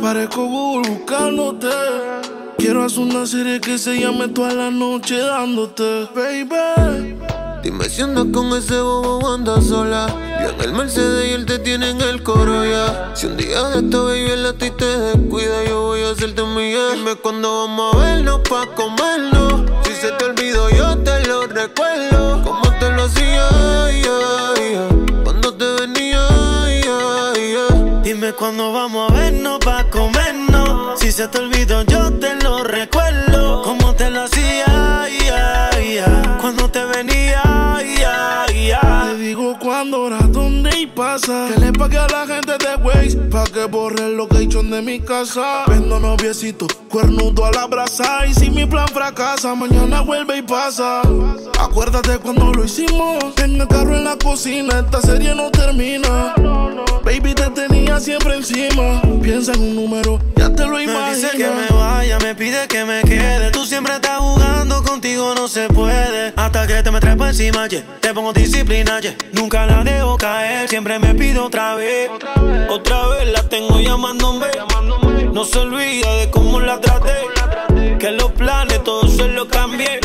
Parezco 0.00 0.46
Google 0.46 0.90
buscándote. 0.90 1.68
Quiero 2.58 2.84
hacer 2.84 3.00
una 3.00 3.26
serie 3.26 3.60
que 3.60 3.78
se 3.78 4.00
llame 4.00 4.28
toda 4.28 4.52
la 4.54 4.70
noche 4.70 5.18
dándote, 5.18 6.08
baby. 6.14 7.16
Dime 7.62 7.88
si 7.88 8.02
andas 8.02 8.26
con 8.32 8.46
ese 8.56 8.80
bobo 8.80 9.18
o 9.18 9.34
andas 9.34 9.66
sola. 9.66 10.25
Yo 10.42 10.50
en 10.50 10.60
el 10.60 10.72
Mercedes 10.72 11.28
y 11.28 11.32
él 11.32 11.46
te 11.46 11.58
tiene 11.58 11.90
en 11.90 12.00
el 12.00 12.22
coro 12.22 12.64
ya. 12.64 13.12
Si 13.14 13.26
un 13.26 13.36
día 13.36 13.62
de 13.68 13.78
esto 13.78 14.06
baby 14.06 14.30
él 14.30 14.46
a 14.46 14.52
te 14.52 14.68
descuida, 14.68 15.64
yo 15.64 15.82
voy 15.82 16.02
a 16.02 16.10
hacerte 16.10 16.42
mía. 16.42 16.90
Dime 16.94 17.14
cuándo 17.16 17.66
vamos 17.66 17.94
a 17.94 17.98
vernos 17.98 18.40
pa' 18.48 18.66
comernos. 18.74 19.62
Si 19.84 19.94
se 19.94 20.12
te 20.12 20.24
olvidó, 20.24 20.70
yo 20.70 20.96
te 20.98 21.26
lo 21.26 21.46
recuerdo. 21.46 22.42
Como 22.42 22.70
te 22.78 22.90
lo 22.90 23.04
hacía, 23.04 23.48
ya. 24.02 24.88
cuando 25.24 25.54
te 25.54 25.64
venía. 25.80 26.26
Dime 28.02 28.32
cuándo 28.32 28.72
vamos 28.72 29.10
a 29.10 29.14
vernos 29.14 29.58
pa' 29.58 29.84
comernos. 29.90 31.00
se 31.00 31.28
te 31.28 31.38
olvidó, 31.38 31.82
yo 31.82 32.12
te 32.20 32.34
lo 32.36 32.62
recuerdo. 32.62 33.35
Que 40.96 41.60
le 41.60 41.72
pague 41.74 41.98
a 41.98 42.08
la 42.08 42.26
gente 42.26 42.52
de 42.56 42.82
Waze 42.82 43.18
pa' 43.30 43.44
que 43.44 43.66
borre 43.66 44.02
el 44.06 44.16
location 44.16 44.70
de 44.70 44.80
mi 44.80 44.98
casa. 44.98 45.64
Vendo 45.66 46.00
noviecito, 46.00 46.66
cuernudo 46.88 47.44
a 47.44 47.52
la 47.52 47.66
brasa. 47.66 48.26
Y 48.26 48.32
si 48.32 48.50
mi 48.50 48.64
plan 48.64 48.88
fracasa, 48.88 49.54
mañana 49.54 50.00
vuelve 50.00 50.38
y 50.38 50.42
pasa. 50.42 51.02
Acuérdate 51.60 52.16
cuando 52.16 52.50
lo 52.50 52.64
hicimos. 52.64 53.22
En 53.36 53.60
el 53.60 53.68
carro 53.68 53.94
en 53.94 54.04
la 54.04 54.16
cocina, 54.16 54.78
esta 54.78 55.02
serie 55.02 55.34
no 55.34 55.50
termina. 55.50 56.34
Baby, 57.06 57.34
te 57.34 57.48
tenía 57.50 58.00
siempre 58.00 58.34
encima. 58.34 59.00
Piensa 59.22 59.52
en 59.52 59.60
un 59.60 59.76
número, 59.76 60.18
ya 60.34 60.52
te 60.52 60.66
lo 60.66 60.80
imaginas. 60.80 61.10
Me 61.10 61.14
dice 61.14 61.30
que 61.36 61.46
me 61.46 61.68
vaya, 61.68 62.18
me 62.18 62.34
pide 62.34 62.66
que 62.66 62.84
me 62.84 63.00
quede. 63.02 63.52
Tú 63.52 63.64
siempre 63.64 63.94
estás 63.94 64.18
jugando, 64.18 64.82
contigo 64.82 65.32
no 65.36 65.46
se 65.46 65.68
puede. 65.68 66.32
Hasta 66.34 66.66
que 66.66 66.82
te 66.82 66.90
me 66.90 66.98
trepo 66.98 67.24
encima, 67.24 67.68
yeah. 67.68 67.84
te 68.00 68.12
pongo 68.12 68.32
disciplina, 68.32 68.98
yeah. 68.98 69.14
Nunca 69.30 69.66
la 69.66 69.84
dejo 69.84 70.16
caer, 70.16 70.68
siempre 70.68 70.98
me 70.98 71.14
pido 71.14 71.44
otra 71.44 71.76
vez. 71.76 72.10
Otra 72.68 73.06
vez, 73.06 73.28
la 73.28 73.48
tengo 73.48 73.78
llamándome. 73.78 74.48
No 75.32 75.44
se 75.44 75.60
olvida 75.60 76.12
de 76.16 76.28
cómo 76.32 76.58
la 76.58 76.80
traté. 76.80 77.14
Que 78.00 78.10
los 78.10 78.32
planes, 78.32 78.82
todo 78.82 79.06
se 79.06 79.28
lo 79.28 79.46
cambié. 79.46 80.00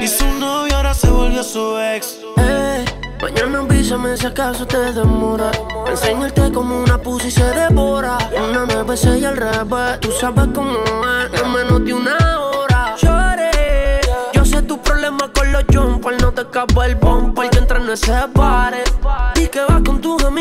Y 0.00 0.08
su 0.08 0.24
novio 0.38 0.74
ahora 0.74 0.94
se 0.94 1.10
volvió 1.10 1.44
su 1.44 1.78
ex. 1.78 2.16
Eh. 2.38 2.89
Mañana 3.22 3.58
avísame 3.58 4.16
si 4.16 4.26
acaso 4.26 4.66
te 4.66 4.78
demora. 4.92 5.50
Enseñarte 5.86 6.50
como 6.52 6.82
una 6.82 6.96
pussy 6.96 7.30
se 7.30 7.44
devora. 7.44 8.16
Una 8.32 8.64
vez 8.84 9.04
y 9.04 9.24
al 9.24 9.36
revés. 9.36 10.00
Tú 10.00 10.10
sabes 10.12 10.48
cómo 10.54 10.72
es. 10.72 11.40
En 11.40 11.52
menos 11.52 11.84
de 11.84 11.92
una 11.92 12.16
hora. 12.40 12.96
Lloré. 12.96 14.00
Yo 14.32 14.44
sé 14.44 14.62
tu 14.62 14.80
problema 14.80 15.30
con 15.34 15.52
los 15.52 15.64
jumpers. 15.72 16.22
No 16.22 16.32
te 16.32 16.40
acabo 16.40 16.82
el 16.82 16.94
bumper. 16.94 17.50
Que 17.50 17.58
entra 17.58 17.78
en 17.78 17.90
ese 17.90 18.14
pare. 18.32 18.84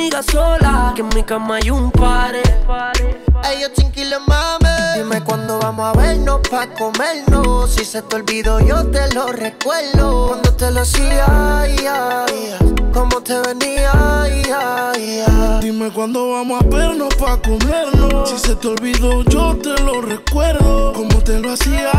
Que 0.08 0.24
sola. 0.32 0.94
En 0.98 1.10
mi 1.10 1.24
cama 1.24 1.58
hay 1.58 1.70
un 1.70 1.92
pare. 1.92 2.42
Ellos 3.52 3.72
chinquiles 3.74 4.20
mame. 4.28 4.70
Dime 4.96 5.22
cuándo 5.22 5.60
vamos 5.60 5.94
a 5.94 6.00
vernos 6.00 6.40
pa' 6.50 6.68
comernos. 6.74 7.70
Si 7.74 7.84
se 7.84 8.02
te 8.04 8.16
olvidó, 8.16 8.60
yo 8.62 8.86
te 8.88 9.14
lo 9.14 9.28
recuerdo. 9.28 10.28
Cuando 10.30 10.54
te 10.56 10.72
lo 10.72 10.82
hacía, 10.82 12.26
como 12.94 13.22
te 13.22 13.40
venía, 13.42 13.92
Dime 15.62 15.92
cuándo 15.92 16.32
vamos 16.32 16.62
a 16.62 16.66
vernos 16.66 17.14
pa' 17.16 17.38
comernos. 17.42 18.30
Si 18.30 18.38
se 18.40 18.56
te 18.56 18.68
olvidó, 18.70 19.24
yo 19.24 19.58
te 19.58 19.78
lo 19.84 20.02
recuerdo. 20.02 20.94
Como 20.94 21.22
te 21.22 21.40
lo 21.40 21.52
hacía, 21.52 21.92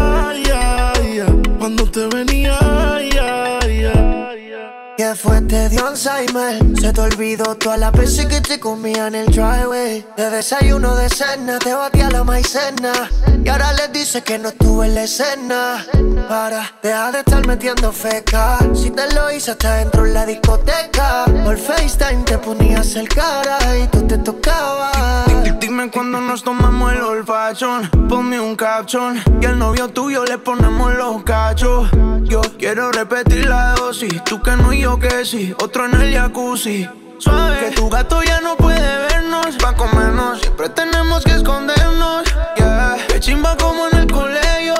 cuando 1.59 1.85
te 1.91 2.07
venía, 2.07 2.59
¿Qué 5.01 5.15
fue? 5.15 5.41
Te 5.41 5.71
dio 5.71 5.87
Alzheimer. 5.87 6.59
Se 6.79 6.93
te 6.93 7.01
olvidó 7.01 7.55
toda 7.55 7.79
la 7.79 7.91
veces 7.91 8.27
que 8.27 8.43
te 8.43 8.61
comía 8.61 9.07
en 9.07 9.15
el 9.15 9.29
driveway. 9.29 10.05
De 10.15 10.29
desayuno 10.29 10.95
de 10.95 11.09
cena, 11.09 11.59
te 11.59 11.73
batía 11.73 12.11
la 12.11 12.23
maicena. 12.23 12.93
Y 13.43 13.49
ahora 13.49 13.73
le 13.73 13.89
dices 13.89 14.23
que 14.23 14.39
no 14.39 14.51
estuve 14.51 14.89
en 14.89 14.97
la 14.97 15.05
escena. 15.05 15.87
Para, 16.29 16.71
deja 16.83 17.13
de 17.13 17.21
estar 17.21 17.47
metiendo 17.47 17.91
feca. 17.93 18.59
Si 18.75 18.91
te 18.91 19.11
lo 19.15 19.33
hice 19.33 19.53
hasta 19.53 19.77
dentro 19.77 20.05
en 20.05 20.13
la 20.13 20.27
discoteca. 20.27 21.25
Por 21.45 21.57
FaceTime 21.57 22.25
te 22.25 22.37
ponías 22.37 22.95
el 22.97 23.09
cara 23.09 23.59
y 23.79 23.87
tú 23.89 24.07
te 24.07 24.19
tocabas. 24.19 25.31
Dime 25.61 25.91
cuando 25.91 26.21
nos 26.21 26.43
tomamos 26.43 26.93
el 26.93 27.01
olfachón. 27.01 27.89
Ponme 28.07 28.39
un 28.39 28.55
caption. 28.55 29.19
Y 29.41 29.47
al 29.47 29.59
novio 29.59 29.89
tuyo 29.89 30.27
le 30.27 30.37
ponemos 30.37 30.95
los 30.95 31.23
cachos. 31.23 31.89
Yo 32.25 32.43
quiero 32.59 32.93
repetir 32.93 33.49
la 33.49 33.75
dosis. 33.75 34.23
Tú 34.25 34.41
que 34.41 34.53
no 34.57 34.73
y 34.73 34.83
yo 34.83 34.90
que 34.99 35.25
sí, 35.25 35.55
otro 35.63 35.87
en 35.87 35.95
el 36.01 36.15
jacuzzi. 36.15 36.89
Suave, 37.19 37.59
que 37.61 37.71
tu 37.77 37.89
gato 37.89 38.23
ya 38.23 38.41
no 38.41 38.57
puede 38.57 38.81
vernos. 39.09 39.57
Pa' 39.57 39.75
comernos, 39.75 40.41
siempre 40.41 40.69
tenemos 40.71 41.23
que 41.23 41.33
escondernos. 41.33 42.25
Yeah, 42.57 42.97
que 43.07 43.21
chimba 43.21 43.57
como 43.57 43.89
en 43.89 43.99
el 43.99 44.11
colegio. 44.11 44.75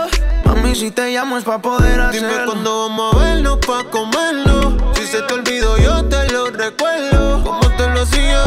Mami, 0.45 0.75
si 0.75 0.91
te 0.91 1.11
llamo 1.11 1.39
es 1.39 1.45
pa' 1.45 1.61
poder 1.61 2.01
hacerlo. 2.01 2.29
Dime 2.29 2.45
cuándo 2.47 2.89
vamos 2.89 3.15
a 3.15 3.19
vernos 3.19 3.59
pa' 3.59 3.85
comerlo. 3.85 4.77
Si 4.95 5.07
se 5.07 5.23
te 5.23 5.35
olvidó, 5.35 5.77
yo 5.79 6.05
te 6.07 6.31
lo 6.33 6.51
recuerdo. 6.51 7.45
Como 7.45 7.71
te 7.77 7.87
lo 7.89 8.01
hacía, 8.01 8.43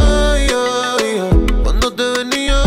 cuando 1.64 1.94
te 1.94 2.04
venía, 2.18 2.62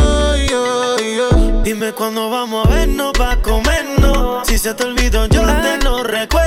Dime 1.64 1.92
cuándo 1.92 2.30
vamos 2.30 2.66
a 2.66 2.70
vernos 2.70 3.12
pa' 3.12 3.36
comernos. 3.42 4.46
Si 4.46 4.56
se 4.58 4.72
te 4.74 4.84
olvidó, 4.84 5.26
yo 5.26 5.42
te 5.42 5.84
lo 5.84 6.04
recuerdo. 6.04 6.45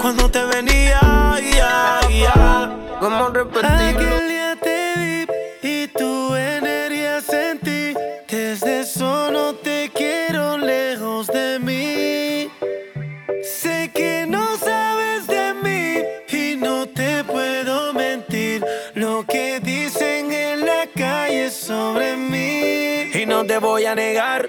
Cuando 0.00 0.30
te 0.30 0.44
venía, 0.44 1.00
Vamos 3.00 3.30
a 3.30 3.32
repetir. 3.34 3.66
Aquel 3.66 4.28
día 4.28 4.56
te 4.62 4.94
vi 4.96 5.26
y 5.62 5.88
tu 5.88 6.34
energía 6.34 7.20
sentí. 7.20 7.94
Desde 8.28 8.80
eso 8.80 9.30
no 9.30 9.54
te 9.54 9.90
quiero 9.94 10.58
lejos 10.58 11.26
de 11.26 11.58
mí. 11.58 12.50
Sé 13.42 13.90
que 13.94 14.26
no 14.26 14.56
sabes 14.56 15.26
de 15.26 15.54
mí 15.54 16.02
y 16.28 16.56
no 16.56 16.86
te 16.86 17.24
puedo 17.24 17.92
mentir. 17.92 18.64
Lo 18.94 19.24
que 19.26 19.60
dicen 19.60 20.32
en 20.32 20.64
la 20.64 20.86
calle 20.94 21.50
sobre 21.50 22.16
mí. 22.16 23.10
Y 23.12 23.26
no 23.26 23.44
te 23.44 23.58
voy 23.58 23.86
a 23.86 23.94
negar 23.94 24.48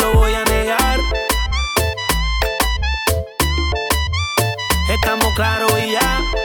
lo 0.00 0.14
voy 0.14 0.34
a 0.34 0.44
negar. 0.44 0.98
Estamos 4.90 5.26
claros 5.34 5.72
y 5.78 5.92
ya. 5.92 6.41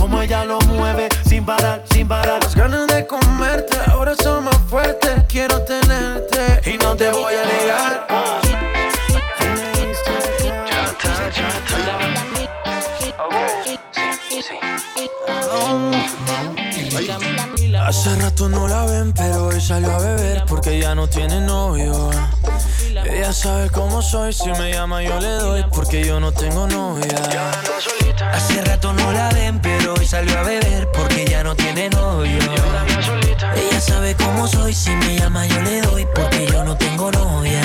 como 0.00 0.20
ella 0.20 0.44
lo 0.44 0.58
mueve, 0.62 1.08
sin 1.28 1.46
parar, 1.46 1.84
sin 1.92 2.08
parar. 2.08 2.42
Las 2.42 2.56
ganas 2.56 2.88
de 2.88 3.06
comerte 3.06 3.78
ahora 3.86 4.14
son 4.16 4.44
más 4.44 4.56
fuertes, 4.68 5.22
quiero 5.28 5.60
tenerte 5.62 6.72
y 6.72 6.76
no 6.76 6.96
te 6.96 7.08
voy 7.10 7.34
a 7.34 7.44
negar. 7.44 8.06
Hace 17.86 18.16
rato 18.16 18.48
no 18.48 18.66
la 18.66 18.86
ven, 18.86 19.12
pero 19.12 19.46
hoy 19.46 19.60
salió 19.60 19.92
a 19.92 19.98
beber 19.98 20.44
porque 20.48 20.80
ya 20.80 20.96
no 20.96 21.06
tiene 21.06 21.40
novio. 21.40 22.10
Ella 23.04 23.32
sabe 23.32 23.70
cómo 23.70 24.02
soy, 24.02 24.32
si 24.32 24.50
me 24.50 24.72
llama 24.72 25.02
yo 25.02 25.20
le 25.20 25.28
doy 25.28 25.64
porque 25.70 26.04
yo 26.04 26.18
no 26.18 26.32
tengo 26.32 26.66
novia. 26.66 27.14
Hace 28.34 28.60
rato 28.62 28.92
no 28.92 29.12
la 29.12 29.28
ven, 29.30 29.60
pero 29.60 29.94
hoy 29.94 30.04
salió 30.04 30.36
a 30.36 30.42
beber 30.42 30.90
porque 30.92 31.24
ya 31.24 31.44
no 31.44 31.54
tiene 31.54 31.88
novio. 31.90 32.38
Ella 33.56 33.80
sabe 33.80 34.16
cómo 34.16 34.48
soy, 34.48 34.74
si 34.74 34.90
me 34.90 35.16
llama 35.16 35.46
yo 35.46 35.62
le 35.62 35.80
doy 35.82 36.04
porque 36.12 36.44
yo 36.50 36.64
no 36.64 36.76
tengo 36.76 37.12
novia. 37.12 37.62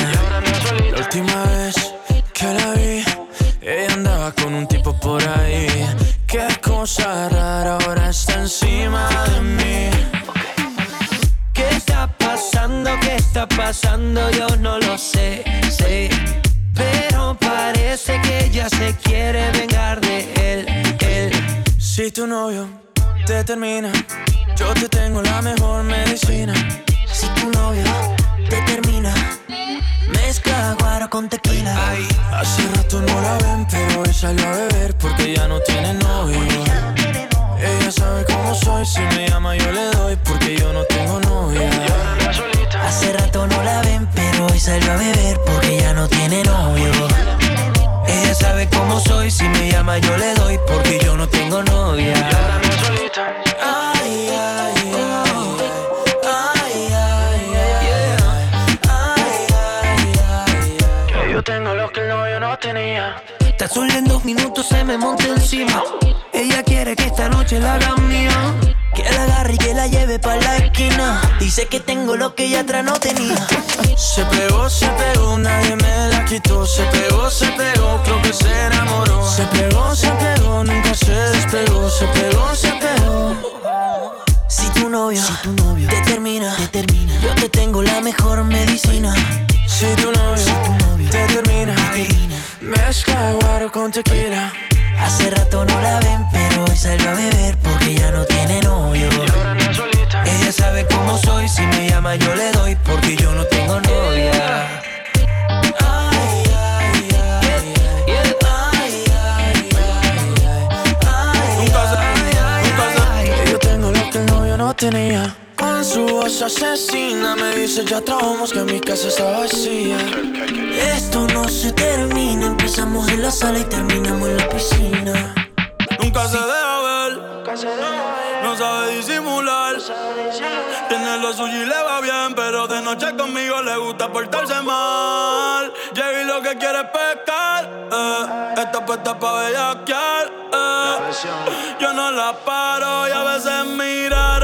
quieres 136.69 136.89
pescar, 136.91 137.69
eh. 137.91 138.53
Esta 138.57 138.85
puesta 138.85 139.17
pa' 139.17 139.33
bellaquear, 139.33 140.31
eh. 140.53 141.77
Yo 141.79 141.93
no 141.93 142.11
la 142.11 142.33
paro 142.33 143.07
y 143.07 143.11
a 143.11 143.23
veces 143.23 143.65
mirar 143.65 144.38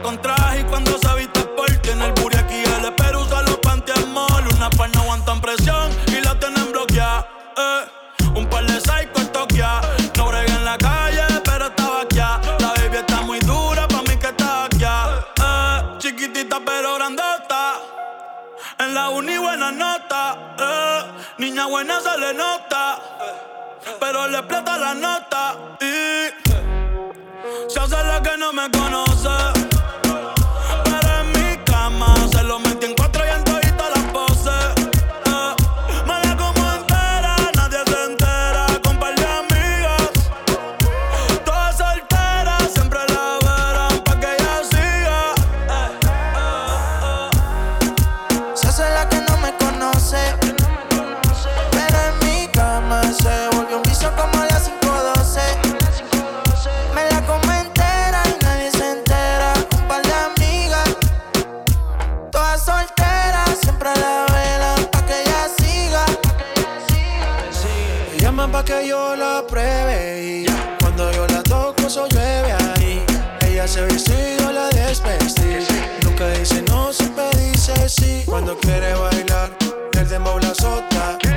contra 0.00 0.31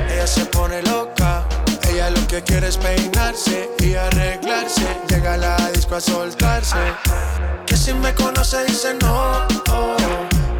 ella 0.08 0.26
se 0.26 0.44
pone 0.46 0.82
loca. 0.82 1.46
Ella 1.88 2.10
lo 2.10 2.26
que 2.26 2.42
quiere 2.42 2.68
es 2.68 2.76
peinarse 2.76 3.70
y 3.78 3.94
arreglarse. 3.94 4.86
Llega 5.08 5.34
a 5.34 5.36
la 5.36 5.56
disco 5.72 5.96
a 5.96 6.00
soltarse. 6.00 6.76
Que 7.66 7.76
si 7.76 7.94
me 7.94 8.14
conoce 8.14 8.64
dice 8.64 8.94
no, 9.00 9.46
oh, 9.70 9.96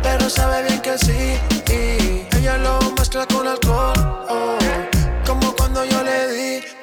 pero 0.02 0.28
sabe 0.30 0.62
bien 0.64 0.80
que 0.80 0.98
sí. 0.98 1.38
Y 1.68 2.36
ella 2.36 2.58
lo 2.58 2.78
mezcla 2.98 3.26
con 3.26 3.46
alcohol, 3.46 3.94
oh, 4.28 4.58
como 5.26 5.54
cuando 5.54 5.84
yo 5.84 6.02
le 6.02 6.32
di. 6.32 6.75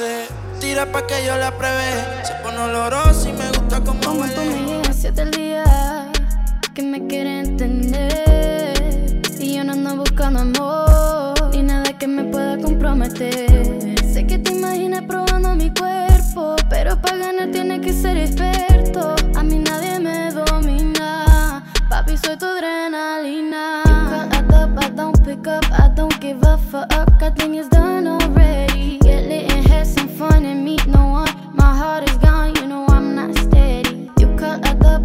O 0.00 0.04
12, 0.04 0.28
tira 0.60 0.86
pa' 0.86 1.06
que 1.06 1.24
yo 1.24 1.36
la 1.36 1.50
pruebe. 1.50 2.04
Se 2.24 2.34
pone 2.42 2.58
oloroso 2.58 3.28
y 3.28 3.32
me 3.32 3.48
gusta 3.48 3.80
como 3.80 4.00
tú 4.00 4.12
huele. 4.12 4.50
me 4.50 4.66
llegas 4.66 4.96
siete 4.96 5.22
el 5.22 5.30
día 5.30 5.64
que 6.74 6.82
me 6.82 7.06
quiere 7.06 7.40
entender 7.40 9.20
y 9.38 9.56
yo 9.56 9.64
no 9.64 9.72
ando 9.72 9.96
buscando 9.96 10.40
amor 10.40 11.50
ni 11.52 11.62
nada 11.62 11.92
que 11.98 12.06
me 12.06 12.24
pueda 12.24 12.58
comprometer. 12.58 13.96
Sé 14.12 14.26
que 14.26 14.38
te 14.38 14.52
imaginas 14.52 15.02
probando 15.02 15.54
mi 15.54 15.72
cuerpo, 15.72 16.56
pero 16.68 17.00
para 17.00 17.16
ganar 17.16 17.50
tienes 17.50 17.80
que 17.80 17.92
ser 17.92 18.16
experto. 18.16 19.16
A 19.36 19.42
mí 19.42 19.58
nadie 19.58 19.98
me 19.98 20.30
domina, 20.32 21.64
papi 21.88 22.16
soy 22.16 22.36
tu 22.36 22.46
adrenalina. 22.46 23.82
You 23.86 24.46
call, 24.48 24.78
I 24.78 24.90
don't 24.90 25.24
pick 25.24 25.46
up, 25.48 25.64
I 25.72 25.88
don't 25.94 26.20
give 26.20 26.42
a 26.42 26.56
fuck. 26.56 26.92
I 27.20 27.30
think 27.30 27.56
it's 27.56 27.68
done 27.68 28.06
already. 28.06 29.07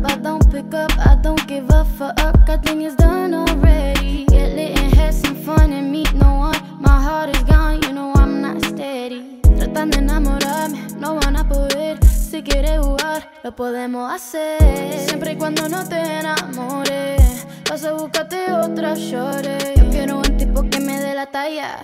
I 0.06 0.18
don't 0.18 0.52
pick 0.52 0.74
up, 0.74 0.92
I 1.00 1.16
don't 1.16 1.48
give 1.48 1.70
a 1.70 1.86
fuck. 1.86 2.20
I 2.20 2.58
think 2.58 2.84
it's 2.84 2.96
done 2.96 3.34
already. 3.34 4.26
Get 4.26 4.56
lit 4.56 4.78
and 4.78 4.94
have 4.96 5.14
some 5.14 5.36
fun 5.36 5.72
and 5.72 5.92
meet 5.92 6.14
no 6.14 6.34
one. 6.36 6.56
My 6.80 7.02
heart 7.02 7.36
is 7.36 7.44
gone, 7.44 7.82
you 7.84 7.94
know 7.94 8.14
I'm 8.16 8.42
not 8.42 8.64
steady. 8.66 9.40
Tratan 9.58 9.90
de 9.92 10.00
enamorarme, 10.00 10.80
no 11.00 11.16
van 11.20 11.38
a 11.38 11.48
poder. 11.48 11.98
Si 12.06 12.44
quieres 12.44 12.80
jugar, 12.80 13.30
lo 13.44 13.56
podemos 13.56 14.12
hacer. 14.12 14.60
Siempre 15.08 15.34
y 15.34 15.36
cuando 15.36 15.70
no 15.70 15.88
te 15.88 16.00
enamores, 16.20 17.46
vas 17.70 17.84
a 17.86 17.94
buscarte 17.94 18.52
otra 18.52 18.96
shorty. 18.96 19.76
Yo 19.78 19.90
quiero 19.90 20.18
un 20.18 20.38
tipo 20.38 20.64
que 20.70 20.80
me 20.80 21.00
dé 21.00 21.14
la 21.14 21.28
talla. 21.28 21.80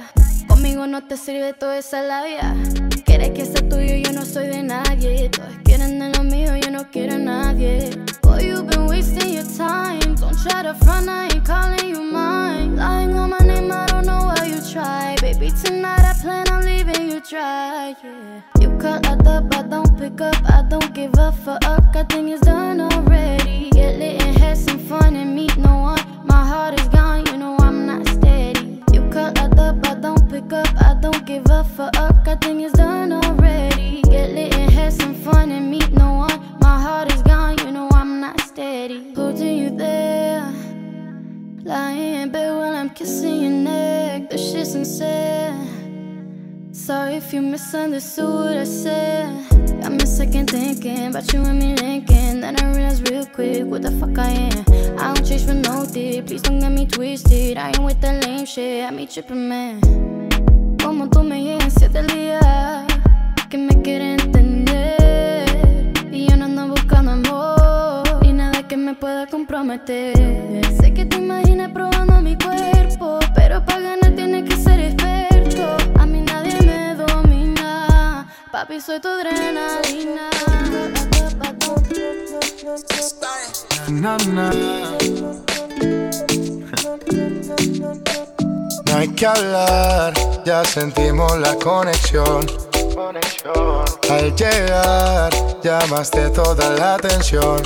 Conmigo 0.50 0.88
no 0.88 1.02
te 1.04 1.16
sirve 1.16 1.54
toda 1.54 1.78
esa 1.78 2.02
labia. 2.02 2.56
Quieres 3.06 3.30
que 3.32 3.46
sea 3.46 3.70
tuyo, 3.70 3.96
yo 3.96 4.12
no 4.12 4.26
soy 4.26 4.48
de 4.48 4.64
nadie. 4.64 5.30
Todos 5.30 5.54
quieren 5.64 6.00
de 6.00 6.10
lo 6.10 6.24
mío, 6.24 6.56
yo 6.58 6.72
no 6.72 6.90
quiero 6.92 7.16
a 7.16 7.20
nadie. 7.20 7.92
Boy, 8.22 8.40
you've 8.44 8.68
been 8.68 8.88
wasting 8.88 9.34
your 9.34 9.46
time. 9.56 10.16
Don't 10.16 10.38
try 10.44 10.64
to 10.64 10.74
front, 10.84 11.08
I 11.08 11.30
ain't 11.32 11.46
calling 11.46 11.90
you 11.90 12.02
mine. 12.02 12.76
Lying 12.76 13.14
on 13.16 13.30
my 13.30 13.40
name, 13.40 13.72
I 13.72 13.86
don't 13.86 14.06
know 14.06 14.26
why 14.26 14.46
you 14.46 14.60
try. 14.74 15.16
Baby, 15.22 15.52
tonight 15.52 16.04
I 16.04 16.14
plan 16.22 16.50
on 16.50 16.66
leaving 16.66 17.10
you 17.10 17.22
dry. 17.22 17.96
Yeah. 18.04 18.42
You 18.60 18.78
call 18.78 19.00
up, 19.06 19.56
I 19.56 19.64
don't 19.64 19.98
pick 19.98 20.20
up, 20.20 20.36
I 20.50 20.64
don't 20.68 20.94
give 20.94 21.14
a 21.18 21.32
fuck. 21.32 21.64
I 21.66 22.04
think 22.10 22.30
it's 22.30 22.42
done 22.42 22.82
already. 22.82 23.70
Get 23.72 23.98
lit 24.00 24.22
and 24.22 24.38
have 24.40 24.58
some 24.58 24.80
fun 24.80 25.16
and 25.16 25.36
meet 25.36 25.56
no 25.58 25.78
one. 25.78 26.00
My 26.26 26.46
heart 26.46 26.80
is 26.80 26.88
gone, 26.90 27.26
You 29.30 29.36
up, 29.62 29.86
I 29.86 29.94
don't 29.94 30.28
pick 30.28 30.52
up, 30.54 30.68
I 30.82 30.96
don't 31.00 31.24
give 31.24 31.46
a 31.52 31.64
fuck. 31.64 31.96
I 31.96 32.36
think 32.42 32.62
it's 32.62 32.74
done 32.74 33.12
already. 33.14 34.02
Get 34.02 34.32
lit 34.32 34.56
and 34.56 34.72
have 34.72 34.92
some 34.92 35.14
fun 35.14 35.52
and 35.52 35.70
meet 35.70 35.92
no 35.92 36.14
one. 36.14 36.58
My 36.60 36.82
heart 36.82 37.14
is 37.14 37.22
gone, 37.22 37.60
you 37.60 37.72
know 37.72 37.90
I'm 37.92 38.20
not 38.22 38.42
steady. 38.42 39.14
Holding 39.14 39.58
you 39.60 39.70
there, 39.70 40.52
lying 41.64 42.16
in 42.22 42.32
bed 42.32 42.56
while 42.56 42.74
I'm 42.74 42.90
kissing 42.90 43.42
your 43.42 43.52
neck. 43.52 44.32
The 44.32 44.38
shit's 44.40 44.74
insane. 44.74 45.60
Sorry 46.74 47.16
if 47.16 47.32
you 47.32 47.42
misunderstood 47.42 48.26
what 48.26 48.58
I 48.58 48.64
said. 48.64 49.48
Got 49.82 49.92
me 49.92 50.06
second 50.08 50.50
thinking 50.50 51.06
about 51.08 51.32
you 51.32 51.42
and 51.42 51.60
me 51.60 51.76
linking. 51.76 52.42
Then 52.42 52.60
I 52.60 52.76
realized 52.76 53.08
real 53.08 53.28
quick 53.28 53.66
what 53.66 53.84
the 53.84 53.92
fuck 53.92 54.18
I 54.18 54.30
am. 54.30 54.69
I 55.02 55.14
don't 55.14 55.26
chase 55.26 55.46
for 55.46 55.54
no 55.54 55.86
dick, 55.86 56.26
please 56.26 56.42
don't 56.42 56.60
get 56.60 56.72
me 56.72 56.86
twisted. 56.86 57.58
I 57.58 57.68
ain't 57.70 57.80
with 57.80 58.02
that 58.02 58.26
lame 58.26 58.46
shit, 58.46 58.84
I 58.84 58.92
me 58.92 59.08
tripping, 59.08 59.48
man. 59.48 59.80
Como 60.84 61.10
tú 61.10 61.24
me 61.24 61.42
llegas 61.42 61.74
siete 61.78 62.00
el 62.00 62.08
día 62.08 62.86
que 63.50 63.58
me 63.58 63.82
quiere 63.82 64.16
entender. 64.16 65.46
Y 66.12 66.28
yo 66.28 66.36
no 66.36 66.46
ando 66.46 66.68
buscando 66.68 67.12
amor 67.12 68.04
y 68.24 68.34
nada 68.34 68.68
que 68.68 68.76
me 68.76 68.94
pueda 68.94 69.26
comprometer. 69.28 70.18
Sé 70.82 70.94
que 70.94 71.06
te 71.06 71.18
imaginas 71.18 71.72
probando 71.72 72.20
mi 72.22 72.38
cuerpo, 72.38 73.20
pero 73.34 73.64
para 73.64 73.80
ganar 73.80 74.16
tienes 74.16 74.50
que 74.50 74.58
ser 74.58 74.82
experto. 74.82 75.78
A 75.98 76.06
mí 76.06 76.22
nadie 76.22 76.60
me 76.66 76.96
domina, 76.96 78.28
papi 78.52 78.82
soy 78.82 79.00
tu 79.00 79.08
adrenalina. 79.08 80.30
No 82.62 84.18
hay 88.98 89.08
que 89.10 89.26
hablar, 89.26 90.14
ya 90.46 90.66
sentimos 90.66 91.38
la 91.40 91.56
conexión. 91.56 92.46
Al 94.10 94.36
llegar, 94.36 95.32
llamaste 95.64 96.30
toda 96.32 96.72
la 96.72 96.96
atención. 96.96 97.62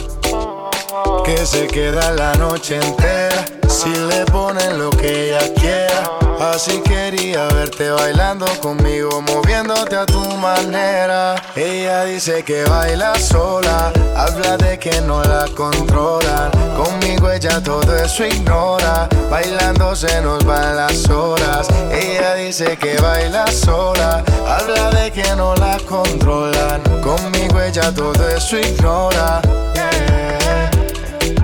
Que 1.25 1.43
se 1.45 1.67
queda 1.67 2.11
la 2.11 2.35
noche 2.35 2.75
entera 2.75 3.45
si 3.67 3.89
le 3.89 4.25
ponen 4.25 4.77
lo 4.77 4.91
que 4.91 5.29
ella 5.29 5.53
quiera. 5.55 6.19
Así 6.39 6.79
quería 6.81 7.47
verte 7.47 7.89
bailando 7.89 8.45
conmigo, 8.61 9.21
moviéndote 9.21 9.95
a 9.95 10.05
tu 10.05 10.19
manera. 10.37 11.35
Ella 11.55 12.05
dice 12.05 12.41
que 12.41 12.63
baila 12.63 13.13
sola, 13.19 13.93
habla 14.15 14.57
de 14.57 14.79
que 14.79 15.01
no 15.01 15.21
la 15.23 15.45
controlan. 15.55 16.49
Conmigo 16.75 17.29
ella 17.29 17.61
todo 17.61 17.95
eso 17.95 18.25
ignora, 18.25 19.07
bailando 19.29 19.95
se 19.95 20.19
nos 20.21 20.43
van 20.45 20.75
las 20.75 21.07
horas. 21.11 21.67
Ella 21.91 22.33
dice 22.33 22.75
que 22.77 22.97
baila 22.99 23.45
sola, 23.45 24.23
habla 24.47 24.89
de 24.99 25.11
que 25.11 25.35
no 25.35 25.53
la 25.55 25.77
controlan. 25.87 26.81
Conmigo 27.03 27.61
ella 27.61 27.93
todo 27.93 28.27
eso 28.29 28.57
ignora. 28.57 29.39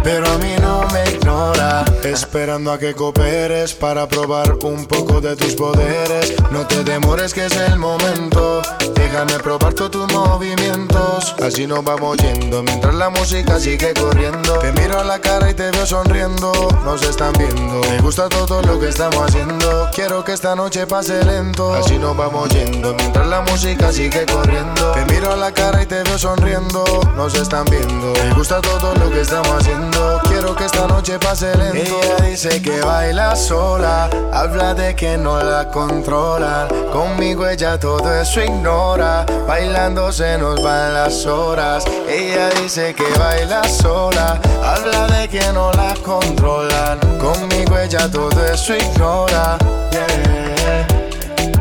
Pero 0.03 0.25
a 0.27 0.37
mí 0.39 0.55
no 0.61 0.87
me 0.93 1.03
ignora 1.11 1.83
Esperando 2.03 2.71
a 2.71 2.79
que 2.79 2.95
cooperes 2.95 3.73
Para 3.73 4.07
probar 4.07 4.53
un 4.63 4.85
poco 4.85 5.19
de 5.19 5.35
tus 5.35 5.55
poderes 5.55 6.33
No 6.51 6.65
te 6.65 6.83
demores 6.83 7.33
que 7.33 7.45
es 7.45 7.55
el 7.57 7.77
momento 7.77 8.58
Déjame 8.95 9.39
probar 9.39 9.73
todos 9.73 9.91
tus 9.91 10.13
movimientos. 10.13 11.35
Así 11.41 11.65
nos 11.67 11.83
vamos 11.83 12.17
yendo 12.17 12.63
Mientras 12.63 12.93
la 12.93 13.09
música 13.09 13.59
sigue 13.59 13.93
corriendo. 13.93 14.59
Te 14.59 14.71
miro 14.73 14.99
a 14.99 15.03
la 15.03 15.19
cara 15.19 15.49
y 15.49 15.53
te 15.53 15.71
veo 15.71 15.85
sonriendo. 15.85 16.51
Nos 16.85 17.01
están 17.03 17.33
viendo. 17.33 17.81
Me 17.89 17.99
gusta 18.01 18.29
todo 18.29 18.61
lo 18.61 18.79
que 18.79 18.89
estamos 18.89 19.27
haciendo. 19.27 19.89
Quiero 19.93 20.23
que 20.23 20.33
esta 20.33 20.55
noche 20.55 20.85
pase 20.87 21.23
lento. 21.23 21.73
Así 21.73 21.97
nos 21.97 22.15
vamos 22.15 22.49
yendo 22.49 22.93
Mientras 22.95 23.27
la 23.27 23.41
música 23.41 23.91
sigue 23.91 24.25
corriendo. 24.25 24.91
Te 24.91 25.05
miro 25.13 25.31
a 25.33 25.35
la 25.35 25.51
cara 25.51 25.83
y 25.83 25.85
te 25.85 26.03
veo 26.03 26.17
sonriendo. 26.17 26.83
Nos 27.15 27.35
están 27.35 27.65
viendo. 27.65 28.13
Me 28.13 28.33
gusta 28.33 28.61
todo 28.61 28.93
lo 28.95 29.09
que 29.09 29.21
estamos 29.21 29.49
haciendo 29.49 30.18
Quiero 30.39 30.55
que 30.55 30.63
esta 30.63 30.87
noche 30.87 31.19
pase 31.19 31.53
lento. 31.57 31.99
Ella 32.01 32.15
dice 32.25 32.61
que 32.61 32.79
baila 32.79 33.35
sola 33.35 34.09
Habla 34.31 34.73
de 34.73 34.95
que 34.95 35.17
no 35.17 35.37
la 35.43 35.69
controlan 35.69 36.69
Conmigo 36.93 37.45
ella 37.45 37.77
todo 37.77 38.09
eso 38.13 38.41
ignora 38.41 39.25
Bailando 39.45 40.13
se 40.13 40.37
nos 40.37 40.63
van 40.63 40.93
las 40.93 41.25
horas. 41.25 41.83
Ella 42.07 42.49
dice 42.51 42.95
que 42.95 43.03
baila 43.19 43.65
sola 43.65 44.39
Habla 44.63 45.07
de 45.07 45.27
que 45.27 45.43
no 45.51 45.73
la 45.73 45.93
controlan 46.05 46.99
Conmigo 47.19 47.77
ella 47.77 48.09
todo 48.09 48.45
eso 48.45 48.77
ignora 48.77 49.57
yeah. 49.91 50.87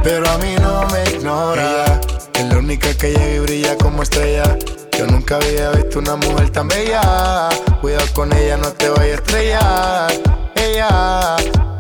Pero 0.05 0.31
a 0.31 0.39
mí 0.39 0.55
no 0.61 0.87
me 0.93 1.17
ignora. 1.17 2.01
Es 2.33 2.45
la 2.45 2.59
única 2.59 2.95
que 2.95 3.09
llega 3.09 3.29
y 3.29 3.39
brilla 3.41 3.77
como 3.77 4.05
estrella. 4.05 4.57
Yo 4.97 5.07
nunca 5.09 5.35
había 5.35 5.71
visto 5.71 5.99
una 5.99 6.15
mujer 6.15 6.51
tan 6.51 6.69
bella. 6.69 7.49
Cuidado 7.81 8.07
con 8.13 8.33
ella, 8.33 8.57
no 8.57 8.73
te 8.73 8.89
vayas 8.89 9.19
a 9.19 9.23
estrellar. 9.23 10.13
Ella, 10.57 11.37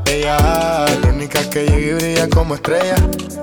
ella, 0.07 0.87
la 1.03 1.09
única 1.09 1.41
que 1.51 1.67
llega 1.67 1.79
y 1.79 1.95
brilla 1.95 2.29
como 2.29 2.55
estrella. 2.55 2.95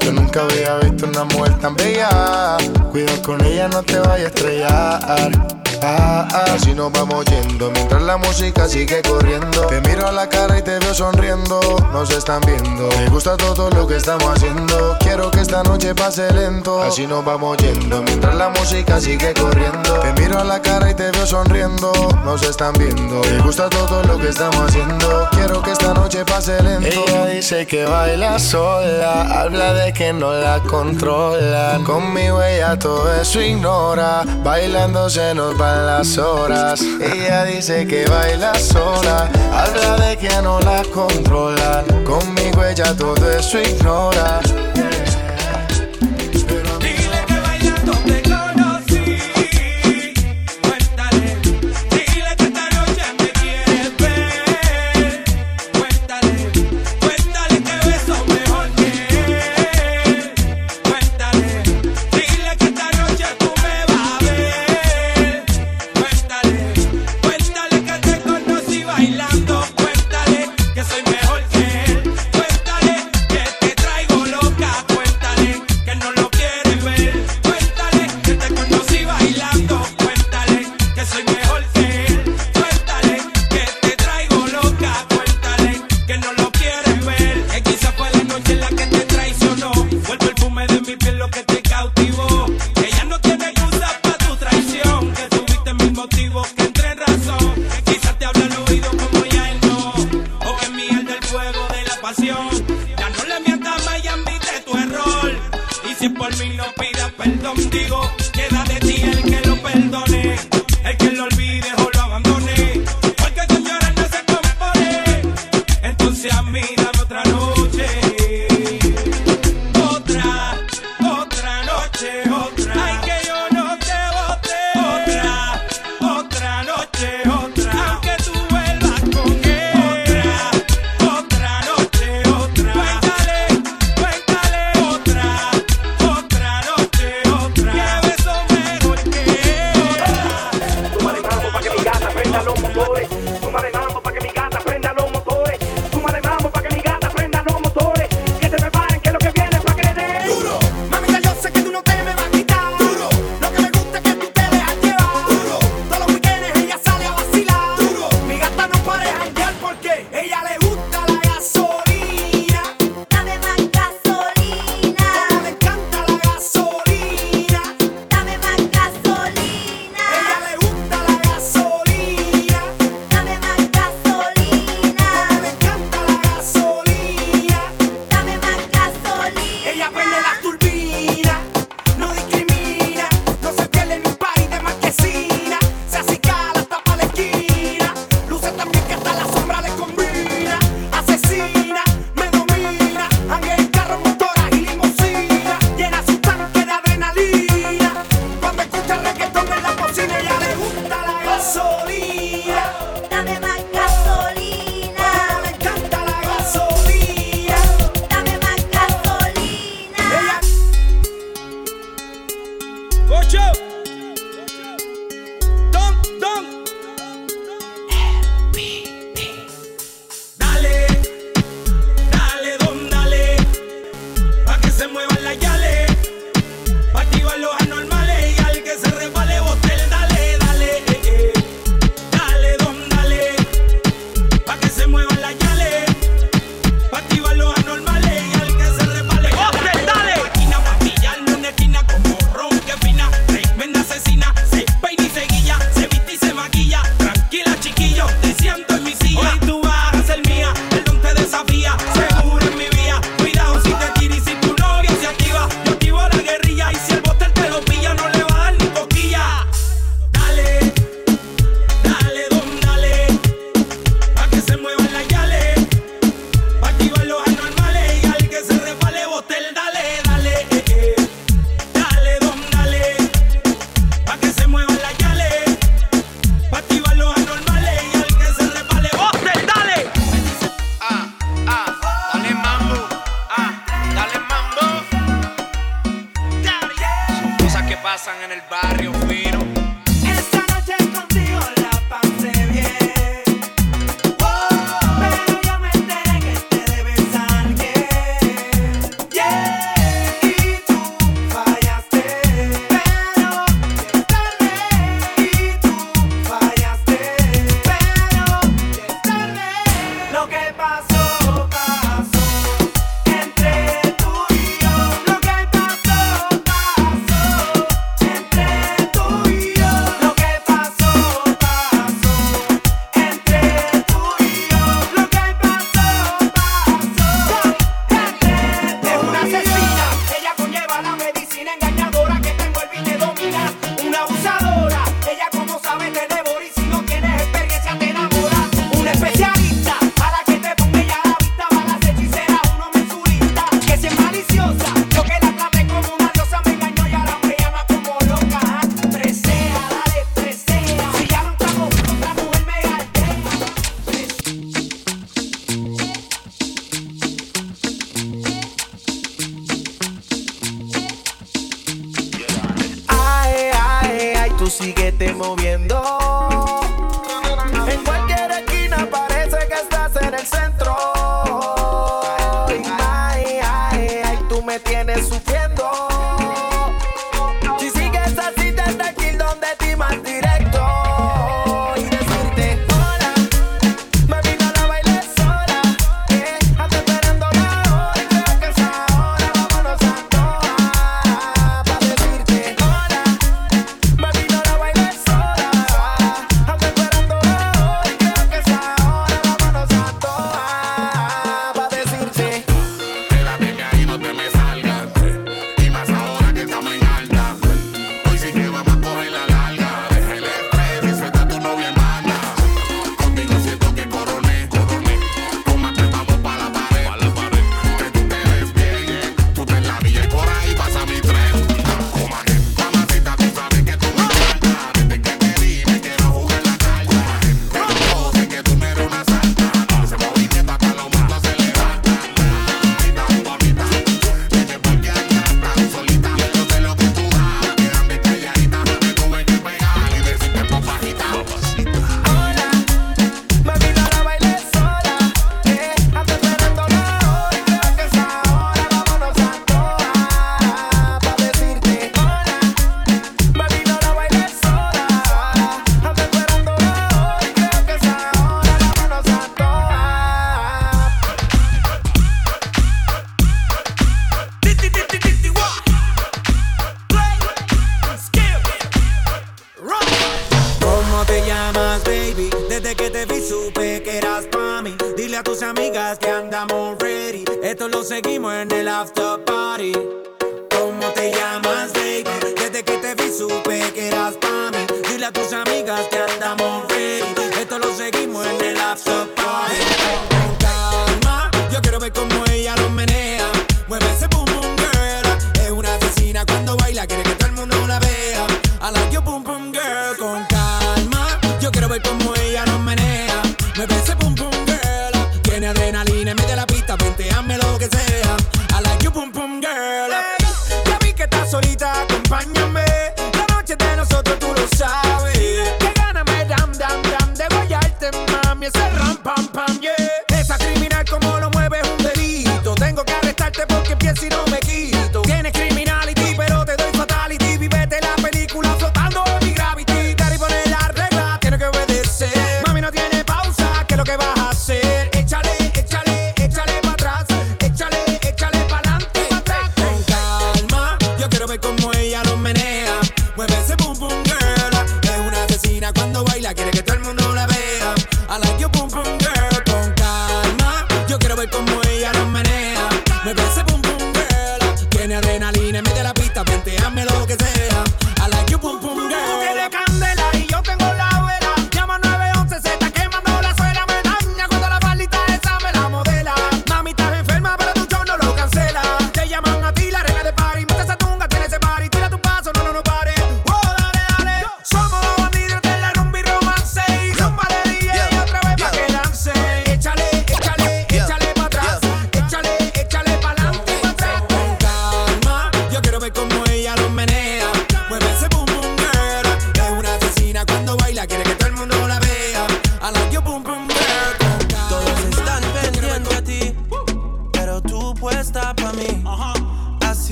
Yo 0.00 0.12
nunca 0.12 0.42
había 0.42 0.76
visto 0.76 1.06
una 1.06 1.24
mujer 1.24 1.58
tan 1.58 1.74
bella. 1.74 2.56
Cuidado 2.92 3.22
con 3.22 3.44
ella, 3.44 3.66
no 3.68 3.82
te 3.82 3.98
vayas 3.98 4.20
a 4.20 4.28
estrellar. 4.28 5.63
Ah, 5.82 6.26
ah, 6.32 6.56
nos 6.74 6.90
vamos 6.92 7.24
yendo 7.26 7.70
mientras 7.70 8.02
la 8.02 8.16
música 8.16 8.68
sigue 8.68 9.00
corriendo. 9.02 9.66
Te 9.66 9.80
miro 9.82 10.08
a 10.08 10.12
la 10.12 10.28
cara 10.28 10.58
y 10.58 10.62
te 10.62 10.78
veo 10.78 10.94
sonriendo, 10.94 11.60
nos 11.92 12.10
están 12.10 12.40
viendo. 12.40 12.88
Me 12.98 13.08
gusta 13.08 13.36
todo 13.36 13.70
lo 13.70 13.86
que 13.86 13.96
estamos 13.96 14.28
haciendo, 14.28 14.96
quiero 15.00 15.30
que 15.30 15.40
esta 15.40 15.62
noche 15.62 15.94
pase 15.94 16.32
lento. 16.32 16.82
Así 16.82 17.06
nos 17.06 17.24
vamos 17.24 17.56
yendo 17.58 18.02
mientras 18.02 18.34
la 18.34 18.48
música 18.48 19.00
sigue 19.00 19.34
corriendo. 19.34 20.00
Te 20.00 20.12
miro 20.20 20.40
a 20.40 20.44
la 20.44 20.60
cara 20.60 20.90
y 20.90 20.94
te 20.94 21.10
veo 21.10 21.26
sonriendo, 21.26 21.92
nos 22.24 22.42
están 22.42 22.72
viendo. 22.74 23.20
Me 23.30 23.38
gusta 23.40 23.68
todo 23.70 24.02
lo 24.04 24.18
que 24.18 24.28
estamos 24.30 24.60
haciendo, 24.68 25.28
quiero 25.32 25.62
que 25.62 25.72
esta 25.72 25.94
noche 25.94 26.24
pase 26.24 26.60
lento. 26.62 27.04
Ella 27.06 27.26
dice 27.26 27.66
que 27.66 27.84
baila 27.84 28.38
sola, 28.38 29.40
habla 29.40 29.74
de 29.74 29.92
que 29.92 30.12
no 30.12 30.32
la 30.32 30.60
controlan. 30.60 31.84
Conmigo 31.84 32.42
ella 32.42 32.78
todo 32.78 33.12
eso 33.14 33.40
ignora, 33.40 34.24
bailando 34.42 35.08
se 35.08 35.34
nos 35.34 35.60
va 35.60 35.73
las 35.76 36.18
horas. 36.18 36.80
Ella 37.00 37.44
dice 37.44 37.86
que 37.86 38.06
baila 38.06 38.54
sola, 38.54 39.28
habla 39.52 39.96
de 40.06 40.16
que 40.16 40.30
no 40.42 40.60
la 40.60 40.82
controlan. 40.92 41.84
Conmigo 42.04 42.64
ella 42.64 42.94
todo 42.96 43.30
eso 43.30 43.60
ignora. 43.60 44.40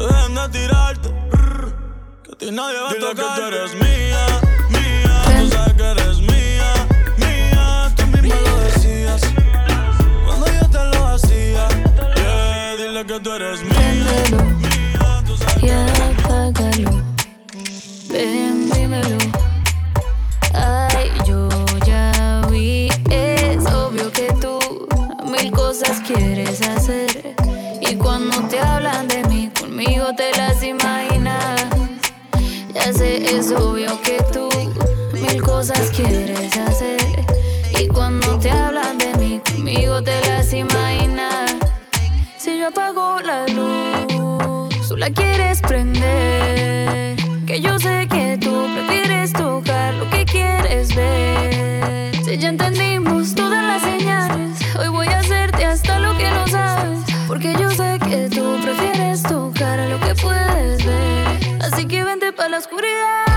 Dejen 0.00 0.34
de 0.34 0.48
tirarte. 0.48 1.08
Que 2.22 2.32
a 2.32 2.38
ti 2.38 2.50
nadie 2.50 2.80
va 2.80 2.88
a 2.90 2.92
Dile 2.94 3.08
que 3.14 3.22
tú 3.36 3.42
eres 3.42 3.74
mía, 3.74 4.26
mía. 4.70 5.22
Tú 5.40 5.48
sabes 5.50 5.74
que 5.74 5.90
eres 5.90 6.18
mía, 6.20 6.86
mía. 7.18 7.92
Tú 7.96 8.06
misma 8.06 8.40
lo 8.40 8.60
decías. 8.60 9.22
Cuando 10.26 10.46
yo 10.46 10.68
te 10.70 10.84
lo 10.96 11.06
hacía. 11.06 11.68
Yeah, 12.16 12.76
dile 12.76 13.06
que 13.06 13.20
tú 13.20 13.32
eres 13.32 13.62
mía. 13.62 14.54
y 15.62 15.70
apágalo. 15.70 17.02
Ven, 18.10 18.70
dímelo. 18.70 19.18
Ay, 20.54 21.10
yo 21.26 21.48
ya 21.86 22.42
vi, 22.50 22.88
es 23.10 23.66
obvio 23.72 24.10
que 24.12 24.32
tú 24.40 24.58
mil 25.24 25.50
cosas 25.52 26.00
quieres 26.06 26.60
hacer. 26.62 27.34
Y 27.80 27.96
cuando 27.96 28.40
te 28.48 28.58
obvio 33.56 34.00
que 34.02 34.22
tú 34.32 34.48
mil 35.12 35.42
cosas 35.42 35.90
quieres 35.90 36.56
hacer. 36.56 37.24
Y 37.80 37.88
cuando 37.88 38.38
te 38.38 38.50
hablan 38.50 38.98
de 38.98 39.14
mí, 39.14 39.40
conmigo 39.44 40.02
te 40.02 40.20
las 40.26 40.52
imaginas. 40.52 41.54
Si 42.38 42.58
yo 42.58 42.68
apago 42.68 43.20
la 43.20 43.46
luz, 43.48 44.88
tú 44.88 44.96
la 44.96 45.10
quieres 45.10 45.60
prender. 45.60 47.16
Que 47.46 47.60
yo 47.60 47.78
sé 47.78 48.08
que 48.08 48.38
tú 48.40 48.66
prefieres 48.74 49.32
tocar 49.32 49.94
lo 49.94 50.08
que 50.10 50.24
quieres 50.24 50.94
ver. 50.94 52.14
Si 52.24 52.38
ya 52.38 52.48
entendimos 52.48 53.34
todas 53.34 53.62
las 53.64 53.82
señales, 53.82 54.58
hoy 54.78 54.88
voy 54.88 55.08
a 55.08 55.20
hacerte 55.20 55.64
hasta 55.64 55.98
lo 55.98 56.16
que 56.16 56.30
no 56.30 56.46
sabes. 56.48 57.00
Porque 57.28 57.54
yo 57.54 57.70
sé 57.70 57.98
que 58.08 58.28
tú 58.28 58.58
prefieres 58.62 59.22
tocar 59.22 59.78
lo 59.88 59.98
que 60.00 60.14
puedes 60.14 60.84
ver. 60.84 61.62
Así 61.62 61.86
que 61.86 62.04
vente 62.04 62.32
pa' 62.32 62.48
la 62.48 62.58
oscuridad. 62.58 63.33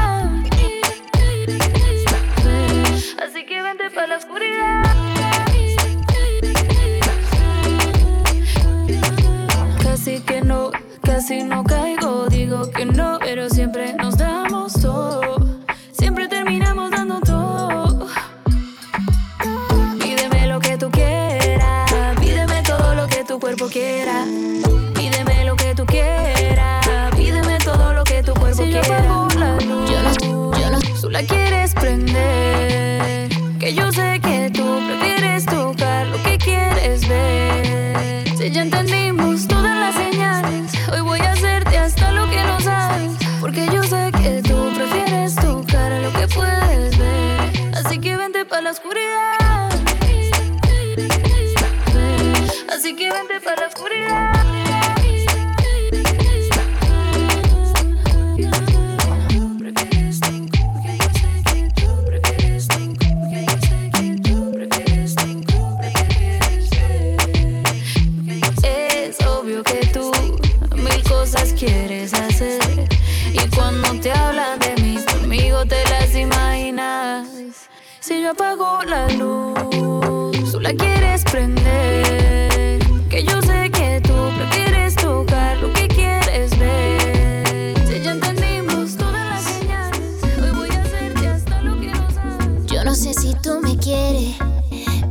Si 78.27 78.29
yo 78.29 78.31
apago 78.31 78.83
la 78.83 79.07
luz, 79.07 80.51
tú 80.51 80.59
la 80.59 80.73
quieres 80.73 81.23
prender. 81.23 82.79
Que 83.09 83.23
yo 83.23 83.41
sé 83.41 83.71
que 83.71 84.01
tú 84.01 84.13
prefieres 84.35 84.95
tocar 84.95 85.55
lo 85.59 85.71
que 85.71 85.87
quieres 85.87 86.59
ver. 86.59 87.73
Si 87.87 88.01
ya 88.01 88.11
entendimos 88.11 88.97
todas 88.97 89.29
las 89.29 89.43
señales, 89.43 90.01
hoy 90.43 90.49
voy 90.49 90.69
a 90.71 90.81
hacerte 90.81 91.25
hasta 91.25 91.61
lo 91.61 91.79
que 91.79 91.87
no 91.87 92.11
sabes. 92.11 92.65
Yo 92.65 92.83
no 92.83 92.95
sé 92.95 93.13
si 93.13 93.33
tú 93.35 93.61
me 93.61 93.77
quieres, 93.77 94.35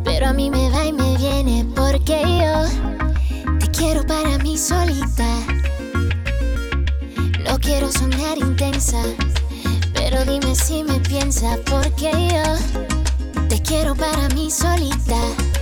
pero 0.05 0.27
a 0.27 0.35
mí 0.35 0.51
me 0.51 0.69
va 0.69 0.85
y 0.85 0.93
me 0.93 1.17
viene 1.17 1.67
porque 1.75 2.21
yo 2.21 3.59
te 3.59 3.71
quiero 3.71 4.05
para 4.07 4.37
mí 4.39 4.59
solita. 4.59 5.27
No 7.47 7.59
quiero 7.61 7.91
sonar 7.91 8.37
intensa, 8.37 9.01
pero 9.95 10.23
dime 10.27 10.55
si 10.55 10.85
me 10.85 11.01
piensa 11.01 11.57
porque 11.65 12.11
yo 12.13 12.86
te 13.49 13.61
quiero 13.61 13.95
para 13.95 14.29
mí 14.31 14.51
solita. 14.51 15.56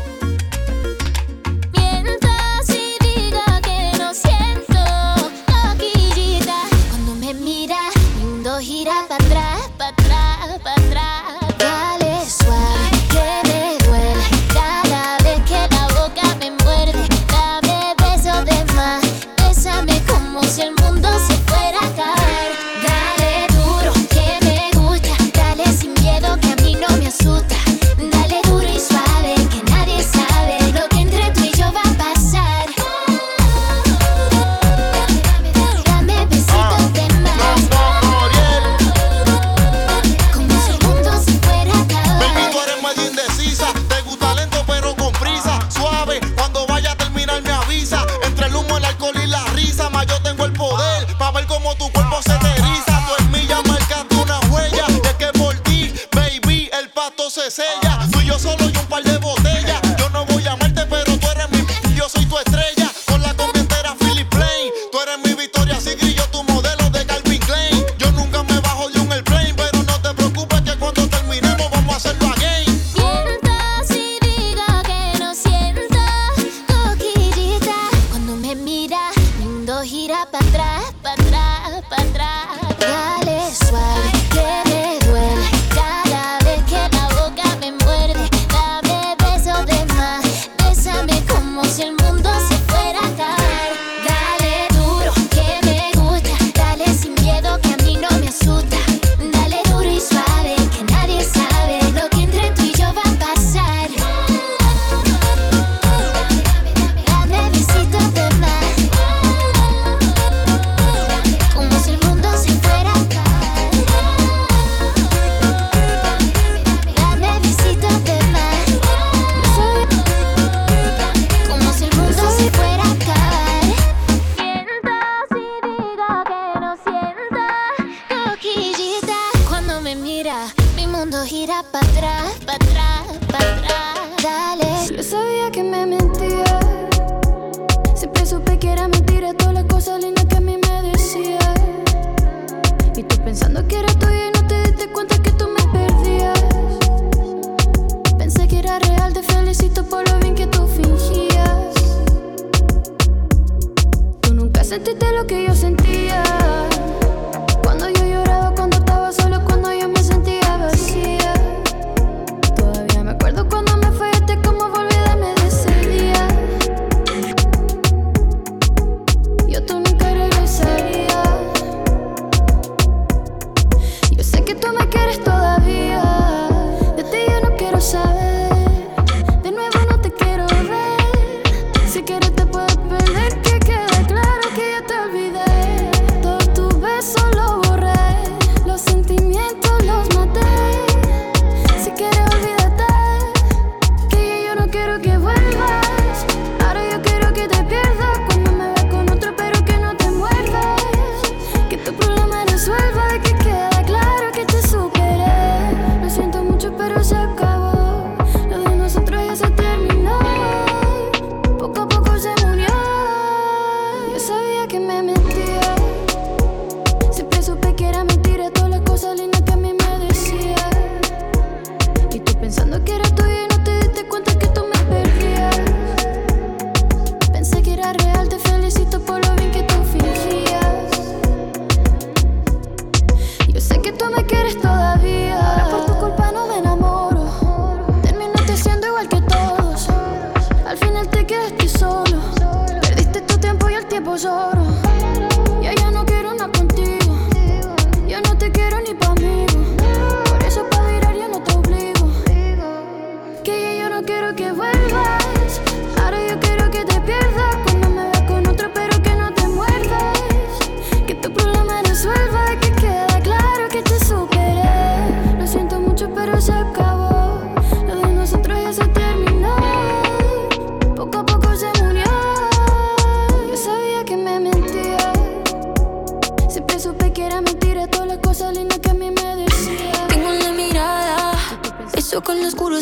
Sé 233.67 233.81
que 233.81 233.93
tú 233.93 234.05
me 234.15 234.23
quieres 234.27 234.61
todavía. 234.61 235.24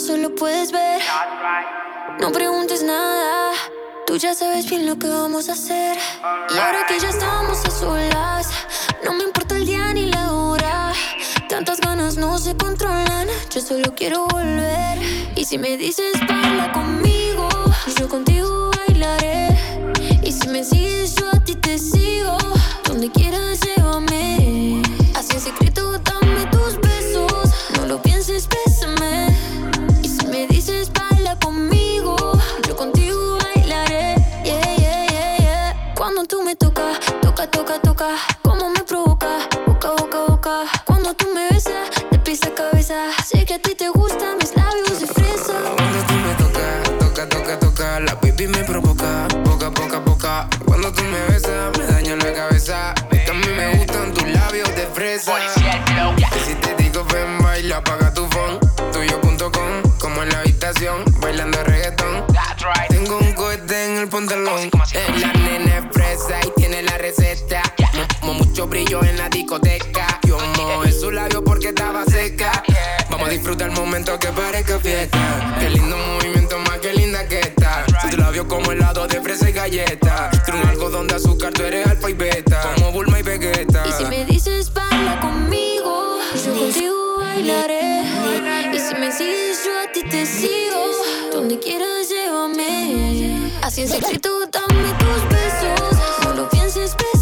solo 0.02 0.34
puedes 0.34 0.72
ver. 0.72 1.00
No 2.18 2.32
preguntes 2.32 2.82
nada, 2.82 3.52
tú 4.04 4.16
ya 4.16 4.34
sabes 4.34 4.68
bien 4.68 4.84
lo 4.84 4.98
que 4.98 5.06
vamos 5.06 5.48
a 5.48 5.52
hacer. 5.52 5.96
Y 6.52 6.58
ahora 6.58 6.84
que 6.88 6.98
ya 6.98 7.10
estamos 7.10 7.64
a 7.64 7.70
solas, 7.70 8.48
no 9.04 9.12
me 9.12 9.22
importa 9.22 9.56
el 9.56 9.64
día 9.64 9.92
ni 9.92 10.06
la 10.06 10.32
hora. 10.32 10.92
Tantas 11.48 11.80
ganas 11.80 12.16
no 12.16 12.36
se 12.38 12.56
controlan, 12.56 13.28
yo 13.54 13.60
solo 13.60 13.94
quiero 13.94 14.26
volver. 14.26 14.98
Y 15.36 15.44
si 15.44 15.56
me 15.56 15.76
dices 15.76 16.14
baila 16.26 16.72
conmigo, 16.72 17.48
yo 17.98 18.08
contigo 18.08 18.72
bailaré. 18.76 19.56
Y 20.24 20.32
si 20.32 20.48
me 20.48 20.64
sigues, 20.64 21.14
yo 21.14 21.28
a 21.32 21.38
ti 21.38 21.54
te 21.54 21.78
sigo. 21.78 22.36
Donde 22.84 23.08
quieras 23.10 23.60
momento 73.92 74.18
que 74.18 74.28
parezca 74.28 74.78
fiesta. 74.78 75.18
Qué 75.60 75.68
lindo 75.68 75.94
movimiento, 75.98 76.58
más 76.60 76.78
que 76.78 76.94
linda 76.94 77.28
que 77.28 77.40
está. 77.40 77.84
Tus 78.00 78.16
labios 78.16 78.46
como 78.46 78.72
helado 78.72 79.06
de 79.06 79.20
fresa 79.20 79.50
y 79.50 79.52
galleta. 79.52 80.30
Tú 80.46 80.52
un 80.56 80.66
algodón 80.66 81.06
de 81.08 81.16
azúcar, 81.16 81.52
tú 81.52 81.62
eres 81.62 81.86
alfa 81.86 82.08
y 82.08 82.14
beta. 82.14 82.72
Como 82.76 82.92
Bulma 82.92 83.20
y 83.20 83.22
Vegeta. 83.22 83.84
Y 83.86 83.92
si 83.92 84.06
me 84.06 84.24
dices 84.24 84.72
baila 84.72 85.20
conmigo, 85.20 86.20
yo 86.42 86.54
contigo 86.54 87.18
bailaré. 87.18 88.04
Y 88.72 88.78
si 88.78 88.94
me 88.94 89.12
sigues, 89.12 89.62
yo 89.62 89.78
a 89.78 89.92
ti 89.92 90.02
te 90.08 90.24
sigo. 90.24 90.86
Donde 91.30 91.58
quieras, 91.58 92.08
llévame. 92.08 93.50
Así 93.60 93.82
en 93.82 93.88
secreto, 93.90 94.30
dame 94.50 94.88
tus 95.00 95.28
besos. 95.28 95.98
No 96.24 96.32
lo 96.32 96.48
pienses, 96.48 96.96
besos. 96.96 97.21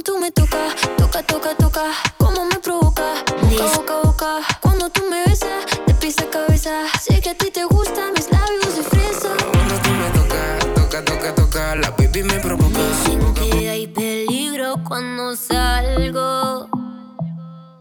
Cuando 0.00 0.12
tú 0.14 0.18
me 0.18 0.30
tocas, 0.30 0.74
toca, 0.96 1.22
toca, 1.22 1.54
toca, 1.56 1.82
como 2.16 2.46
me 2.46 2.58
provoca. 2.58 3.02
Boca, 3.42 3.76
boca, 3.76 3.94
boca. 4.02 4.38
Cuando 4.62 4.88
tú 4.88 5.02
me 5.10 5.22
besas, 5.26 5.66
te 5.84 5.92
pisa 5.92 6.24
cabeza. 6.30 6.70
Sé 6.98 7.20
que 7.20 7.30
a 7.30 7.34
ti 7.34 7.50
te 7.50 7.64
gustan 7.64 8.14
mis 8.14 8.30
labios 8.30 8.76
de 8.76 8.82
fresa. 8.82 9.28
Cuando 9.52 9.74
tú 9.74 9.90
me 9.90 10.10
tocas, 10.18 10.74
toca, 10.74 11.04
toca, 11.04 11.34
toca, 11.34 11.76
la 11.76 11.90
baby 11.90 12.22
me 12.22 12.38
provoca. 12.40 12.78
Dicen 12.78 13.34
que 13.34 13.68
hay 13.68 13.88
peligro 13.88 14.76
cuando 14.88 15.36
salgo. 15.36 16.70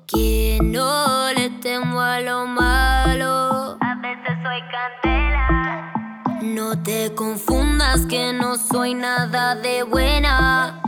Que 0.05 0.59
no 0.61 1.31
le 1.31 1.51
temo 1.61 2.01
a 2.01 2.19
lo 2.19 2.45
malo. 2.47 3.77
A 3.79 3.95
veces 4.01 4.35
soy 4.43 4.61
candela. 4.73 5.93
No 6.41 6.83
te 6.83 7.13
confundas 7.15 8.05
que 8.07 8.33
no 8.33 8.57
soy 8.57 8.93
nada 8.93 9.55
de 9.55 9.83
buena. 9.83 10.78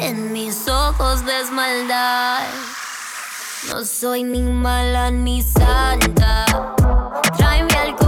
En 0.00 0.32
mis 0.32 0.68
ojos 0.68 1.24
ves 1.24 1.50
maldad. 1.50 2.42
No 3.68 3.84
soy 3.84 4.22
ni 4.22 4.42
mala 4.42 5.10
ni 5.10 5.42
santa. 5.42 6.44
Tráeme 7.36 7.72
algo. 7.74 8.07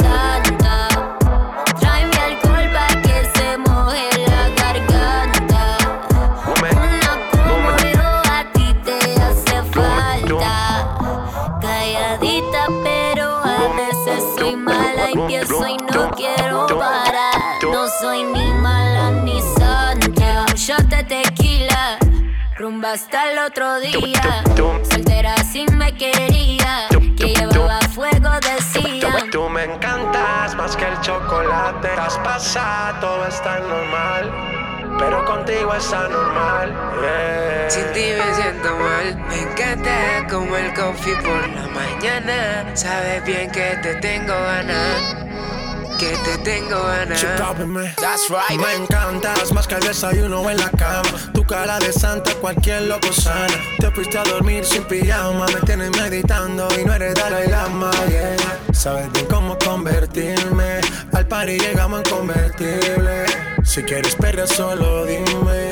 mala 15.15 15.69
y 15.69 15.77
no 15.93 16.11
quiero 16.11 16.67
parar. 16.67 17.35
No 17.63 17.87
soy 17.99 18.23
ni 18.23 18.53
mala 18.53 19.11
ni 19.23 19.41
santa. 19.41 20.45
Un 20.47 20.55
shot 20.55 20.83
de 20.83 21.03
tequila. 21.03 21.97
Rumba 22.57 22.91
hasta 22.93 23.31
el 23.31 23.39
otro 23.39 23.79
día. 23.79 24.43
Soltera 24.83 25.35
si 25.43 25.65
me 25.67 25.93
quería. 25.95 26.87
Que 27.17 27.33
llevaba 27.35 27.79
fuego, 27.93 28.29
decía. 28.41 29.29
Tú 29.31 29.49
me 29.49 29.63
encantas 29.63 30.55
más 30.55 30.75
que 30.75 30.85
el 30.85 30.99
chocolate. 31.01 31.89
Estás 31.89 32.17
pasada, 32.19 32.99
todo 32.99 33.25
está 33.25 33.59
normal. 33.59 34.70
Pero 35.01 35.25
contigo 35.25 35.73
es 35.73 35.91
anormal. 35.91 36.69
yeah. 37.01 37.69
Sin 37.69 37.91
ti 37.93 38.05
me 38.17 38.35
siento 38.35 38.69
mal, 38.77 39.15
me 39.27 39.41
encanta 39.41 40.27
como 40.29 40.55
el 40.55 40.71
coffee 40.73 41.15
por 41.15 41.47
la 41.49 41.67
mañana. 41.69 42.75
Sabes 42.75 43.25
bien 43.25 43.49
que 43.51 43.77
te 43.81 43.95
tengo 43.95 44.33
ganas, 44.33 45.15
que 45.97 46.15
te 46.23 46.37
tengo 46.43 46.83
ganas. 46.83 47.19
That's 47.95 48.29
right. 48.29 48.59
Me 48.59 48.73
encantas 48.75 49.51
más 49.51 49.67
que 49.67 49.75
el 49.75 49.81
desayuno 49.81 50.47
en 50.49 50.57
la 50.57 50.69
cama. 50.69 51.09
Tu 51.33 51.43
cara 51.45 51.79
de 51.79 51.91
santa, 51.91 52.35
cualquier 52.35 52.83
loco 52.83 53.11
sana. 53.11 53.47
Te 53.79 53.89
fuiste 53.91 54.19
a 54.19 54.23
dormir 54.23 54.63
sin 54.65 54.83
pijama. 54.83 55.47
Me 55.47 55.61
tienes 55.61 55.89
meditando 55.97 56.67
y 56.79 56.85
no 56.85 56.93
eres 56.93 57.15
Dalai 57.15 57.47
Lama. 57.47 57.89
Yeah. 58.07 58.35
Sabes 58.73 59.11
bien 59.13 59.25
cómo 59.25 59.57
convertirme. 59.57 60.81
Al 61.13 61.25
party 61.27 61.57
llegamos 61.57 62.01
en 62.03 62.15
convertible. 62.15 63.50
Si 63.63 63.83
quieres 63.83 64.15
perder, 64.15 64.47
solo 64.47 65.05
dime. 65.05 65.69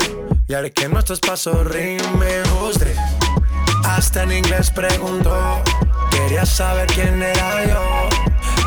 Y 0.48 0.54
haré 0.54 0.72
que 0.72 0.88
nuestros 0.88 1.20
pasos 1.20 1.66
rimen. 1.68 2.44
This? 2.74 2.98
Hasta 3.84 4.24
en 4.24 4.32
inglés 4.32 4.72
preguntó. 4.72 5.62
Quería 6.12 6.46
saber 6.46 6.88
quién 6.88 7.22
era 7.22 7.66
yo. 7.66 8.10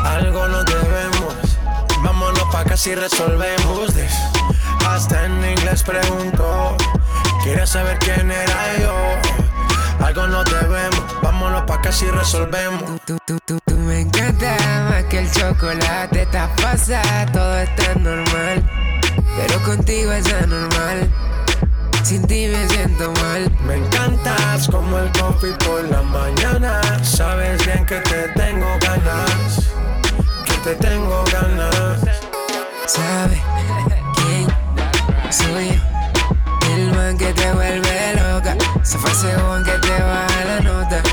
Algo 0.03 0.47
nos 0.47 0.65
debemos. 0.65 1.35
Vámonos 2.03 2.43
pa' 2.51 2.61
acá 2.61 2.77
si 2.77 2.93
resolvemos. 2.95 3.89
Hasta 4.87 5.25
en 5.25 5.43
inglés 5.43 5.83
preguntó. 5.83 6.75
Quería 7.43 7.65
saber 7.65 7.97
quién 7.99 8.29
era 8.29 8.77
yo. 8.79 10.05
Algo 10.05 10.27
nos 10.27 10.45
debemos. 10.45 11.03
Vámonos 11.21 11.63
pa' 11.63 11.75
acá 11.75 11.91
si 11.91 12.05
resolvemos. 12.07 13.01
Tú, 13.05 13.17
tú, 13.25 13.37
tú, 13.45 13.59
tú 13.65 13.75
me 13.75 14.01
encanta 14.01 14.57
más 14.89 15.05
que 15.05 15.19
el 15.19 15.31
chocolate. 15.31 16.23
Estás 16.23 16.49
pasada, 16.61 17.25
todo 17.31 17.57
está 17.59 17.95
normal. 17.95 18.63
Pero 19.37 19.61
contigo 19.63 20.11
es 20.11 20.31
anormal. 20.33 21.09
Sin 22.03 22.25
ti 22.27 22.47
me 22.47 22.67
siento 22.69 23.11
mal. 23.21 23.49
Me 23.65 23.75
encantas 23.77 24.67
como 24.67 24.99
el 24.99 25.11
coffee 25.13 25.53
por 25.65 25.83
la 25.89 26.01
mañana. 26.01 26.81
Sabes 27.03 27.65
bien 27.65 27.85
que 27.85 27.99
te 28.01 28.27
tengo 28.35 28.67
ganas. 28.81 29.71
Que 30.45 30.53
te 30.63 30.75
tengo 30.75 31.23
ganas. 31.31 31.99
¿Sabes 32.85 33.39
quién 34.15 34.47
soy 35.31 35.69
yo? 35.69 36.73
El 36.75 36.91
man 36.93 37.17
que 37.17 37.33
te 37.33 37.51
vuelve 37.53 38.13
loca. 38.15 38.55
Se 38.83 38.97
fue 38.97 39.11
que 39.63 39.87
te 39.87 40.03
baja 40.03 40.45
la 40.45 40.59
nota. 40.59 41.12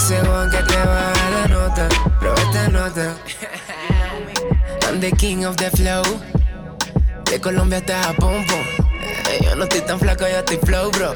Ahora 0.00 0.48
es 0.48 0.50
según 0.50 0.50
que 0.50 0.72
te 0.72 0.78
baja 0.78 1.30
la 1.30 1.48
nota. 1.48 1.88
Pero 2.20 2.34
esta 2.34 2.68
nota. 2.68 3.16
I'm 4.86 5.00
the 5.00 5.10
king 5.12 5.44
of 5.44 5.56
the 5.56 5.70
flow. 5.70 6.02
De 7.24 7.40
Colombia 7.40 7.78
hasta 7.78 8.02
Japón. 8.04 8.44
Eh, 9.30 9.40
Yo 9.44 9.54
no 9.54 9.64
estoy 9.64 9.80
tan 9.82 9.98
flaco, 9.98 10.26
yo 10.26 10.38
estoy 10.38 10.58
flow, 10.58 10.90
bro. 10.90 11.14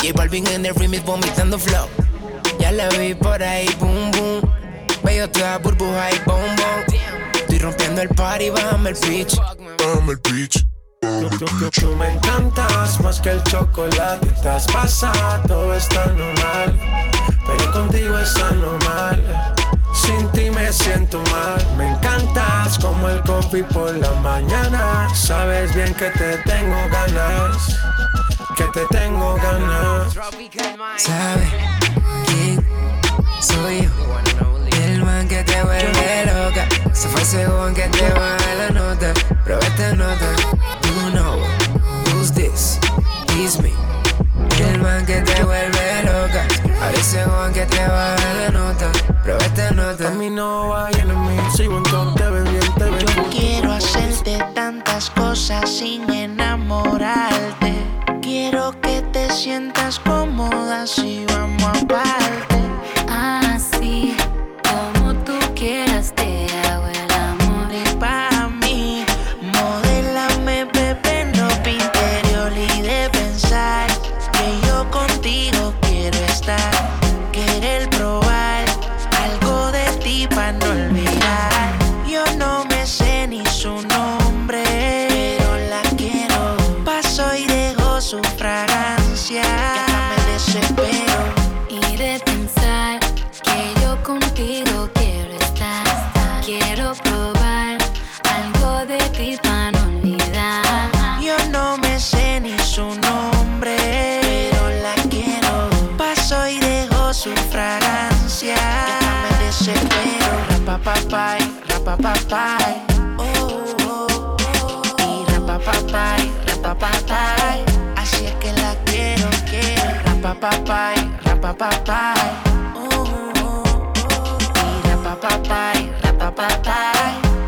J 0.00 0.12
Balvin 0.14 0.46
en 0.48 0.66
el 0.66 0.74
remix 0.74 1.04
vomitando 1.04 1.58
flow. 1.58 1.86
Ya 2.58 2.72
la 2.72 2.88
vi 2.90 3.14
por 3.14 3.42
ahí, 3.42 3.68
boom, 3.78 4.10
boom. 4.12 4.52
Veo 5.02 5.28
toda 5.30 5.58
burbuja 5.58 6.10
y 6.12 6.18
bombón. 6.24 6.84
Estoy 7.34 7.58
rompiendo 7.58 8.02
el 8.02 8.08
party, 8.10 8.50
bájame 8.50 8.90
el 8.90 8.96
pitch. 8.96 9.36
Bájame 9.36 10.12
el 10.12 10.20
pitch. 10.20 10.66
Tú, 11.80 11.96
me 11.96 12.12
encantas 12.12 13.00
más 13.00 13.20
que 13.20 13.30
el 13.30 13.42
chocolate. 13.44 14.26
Estás 14.28 14.66
pasada, 14.66 15.42
todo 15.46 15.74
está 15.74 16.06
normal. 16.06 17.09
Pero 17.46 17.72
contigo 17.72 18.18
es 18.18 18.36
anormal. 18.36 19.54
Sin 19.92 20.28
ti 20.32 20.50
me 20.50 20.72
siento 20.72 21.22
mal. 21.32 21.66
Me 21.76 21.88
encantas 21.88 22.78
como 22.78 23.08
el 23.08 23.20
coffee 23.22 23.64
por 23.64 23.94
la 23.96 24.12
mañana. 24.20 25.08
Sabes 25.14 25.74
bien 25.74 25.94
que 25.94 26.10
te 26.10 26.38
tengo 26.38 26.76
ganas. 26.90 27.78
Que 28.56 28.64
te 28.64 28.86
tengo 28.86 29.34
ganas. 29.36 30.14
¿Sabes 30.96 31.48
quién 32.26 32.66
soy 33.40 33.82
yo? 33.82 33.90
El 34.84 35.04
man 35.04 35.28
que 35.28 35.42
te 35.44 35.62
vuelve 35.62 36.26
loca. 36.26 36.68
Se 36.92 37.08
fue 37.08 37.24
según 37.24 37.74
que 37.74 37.88
te 37.88 38.10
baja 38.10 38.54
la 38.58 38.70
nota. 38.70 39.12
Pero 39.44 39.58
esta 39.58 39.92
nota, 39.94 40.26
Ahora 47.00 47.02
según 47.02 47.52
que 47.54 47.66
te 47.66 47.86
baja 47.86 48.34
la 48.34 48.50
nota. 48.50 48.92
Pero 49.24 49.38
esta 49.38 49.70
nota. 49.70 50.08
A 50.08 50.10
mí 50.10 50.28
no 50.28 50.68
vayan 50.68 51.10
a 51.10 51.14
mí. 51.14 51.36
Sigo 51.56 51.78
en 51.78 51.82
top, 51.84 52.14
te 52.14 52.28
ven 52.28 52.44
bien, 52.44 52.74
te 52.76 52.84
ven 52.84 53.06
Yo 53.16 53.30
quiero 53.30 53.72
hacerte 53.72 54.38
tantas 54.54 55.08
cosas 55.10 55.70
sin 55.70 56.10
enamorarte. 56.10 57.74
Quiero 58.20 58.78
que 58.82 59.02
te 59.12 59.30
sientas 59.30 59.98
cómoda 59.98 60.86
si 60.86 61.24
vamos 61.26 61.64
aparte. 61.64 62.00
Así 62.00 62.49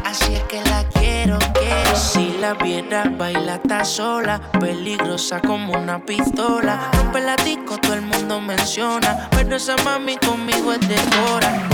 Así 0.05 0.35
es 0.35 0.43
que 0.45 0.63
la 0.65 0.85
quiero, 0.85 1.39
quiero. 1.55 1.97
Si 1.97 2.37
la 2.39 2.55
viera, 2.55 3.05
baila 3.17 3.55
está 3.55 3.85
sola. 3.85 4.41
Peligrosa 4.61 5.41
como 5.41 5.73
una 5.73 5.99
pistola. 6.05 6.91
Rompe 6.93 7.21
la 7.21 7.37
disco, 7.37 7.79
todo 7.79 7.95
el 7.95 8.03
mundo 8.03 8.41
menciona. 8.41 9.29
Pero 9.31 9.57
esa 9.57 9.77
mami 9.85 10.17
conmigo 10.19 10.73
es 10.73 10.81
de 10.81 10.97
hora. 11.31 11.69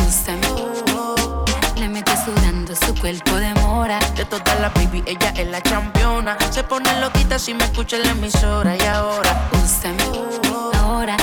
Le 1.76 1.88
mete 1.88 2.12
sudando 2.24 2.74
su 2.76 2.94
cuerpo 3.00 3.34
de 3.36 3.52
mora. 3.54 3.98
De 4.16 4.24
todas 4.24 4.60
las 4.60 4.72
baby, 4.74 5.02
ella 5.06 5.32
es 5.36 5.48
la 5.48 5.60
campeona. 5.60 6.36
Se 6.50 6.62
pone 6.62 6.88
loquita 7.00 7.38
si 7.38 7.54
me 7.54 7.64
escucha 7.64 7.96
en 7.96 8.02
la 8.04 8.10
emisora. 8.10 8.76
Y 8.76 8.86
ahora, 8.86 9.48
úsame. 9.52 10.04
Ahora 10.80 11.17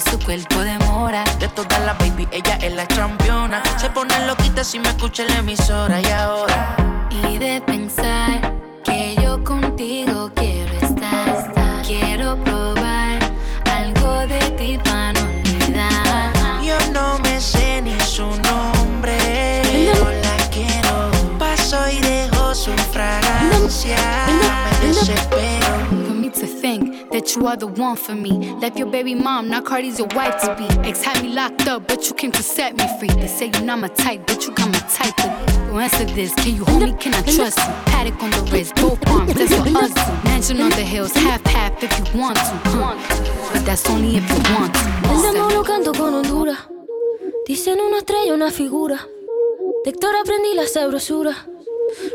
su 0.00 0.18
cuerpo 0.20 0.60
de 0.60 0.78
mora. 0.80 1.24
De 1.38 1.48
todas 1.48 1.80
las 1.84 1.98
baby, 1.98 2.28
ella 2.30 2.56
es 2.56 2.74
la 2.74 2.86
campeona. 2.86 3.62
Se 3.78 3.90
pone 3.90 4.14
loquita 4.26 4.64
si 4.64 4.78
me 4.78 4.88
escucha 4.88 5.22
en 5.24 5.28
la 5.30 5.38
emisora. 5.38 6.00
Y 6.00 6.06
ahora, 6.06 6.76
Y 7.10 7.38
de 7.38 7.60
pensar 7.60 8.54
que 8.84 9.16
yo 9.22 9.42
contigo 9.42 10.25
think 27.26 27.36
that 27.36 27.40
you 27.40 27.46
are 27.46 27.56
the 27.56 27.66
one 27.80 27.96
for 27.96 28.14
me. 28.14 28.54
Left 28.60 28.78
your 28.78 28.88
baby 28.88 29.14
mom, 29.14 29.48
now 29.48 29.60
Cardi's 29.60 29.98
your 29.98 30.08
wife 30.14 30.40
to 30.42 30.54
be. 30.56 30.88
Ex 30.88 31.02
had 31.02 31.22
me 31.22 31.32
locked 31.32 31.66
up, 31.68 31.86
but 31.88 32.06
you 32.08 32.14
came 32.14 32.32
to 32.32 32.42
set 32.42 32.76
me 32.76 32.84
free. 32.98 33.08
They 33.20 33.26
say 33.26 33.50
you're 33.52 33.62
not 33.62 33.78
my 33.78 33.88
type, 33.88 34.26
but 34.26 34.44
you 34.44 34.52
got 34.54 34.68
my 34.68 34.78
type. 34.78 35.16
Don't 35.16 35.80
answer 35.80 36.04
this. 36.04 36.34
Can 36.34 36.56
you 36.56 36.64
hold 36.64 36.82
me? 36.82 36.92
Can 36.98 37.14
I 37.14 37.22
trust 37.22 37.58
you? 37.58 37.74
Paddock 37.86 38.22
on 38.22 38.30
the 38.30 38.42
wrist, 38.52 38.74
both 38.76 38.98
arms. 39.08 39.34
That's 39.34 39.52
what 39.52 39.82
us 39.82 39.92
do. 39.94 40.28
Mansion 40.28 40.60
on 40.60 40.70
the 40.70 40.84
hills, 40.84 41.12
half 41.14 41.44
half 41.46 41.82
if 41.82 41.92
you 41.98 42.20
want 42.20 42.36
to. 42.36 42.42
huh. 42.42 42.94
But 43.52 43.64
that's 43.64 43.88
only 43.90 44.16
if 44.16 44.28
you 44.30 44.54
want 44.54 44.74
to. 44.74 44.80
El 45.10 45.22
demo 45.22 45.50
lo 45.50 45.62
canto 45.62 45.92
con 45.92 46.14
Honduras. 46.14 46.58
Dicen 47.46 47.78
una 47.80 47.98
estrella, 47.98 48.34
una 48.34 48.50
figura. 48.50 49.06
De 49.84 49.90
Héctor 49.90 50.16
aprendí 50.16 50.54
la 50.54 50.66
sabrosura. 50.66 51.46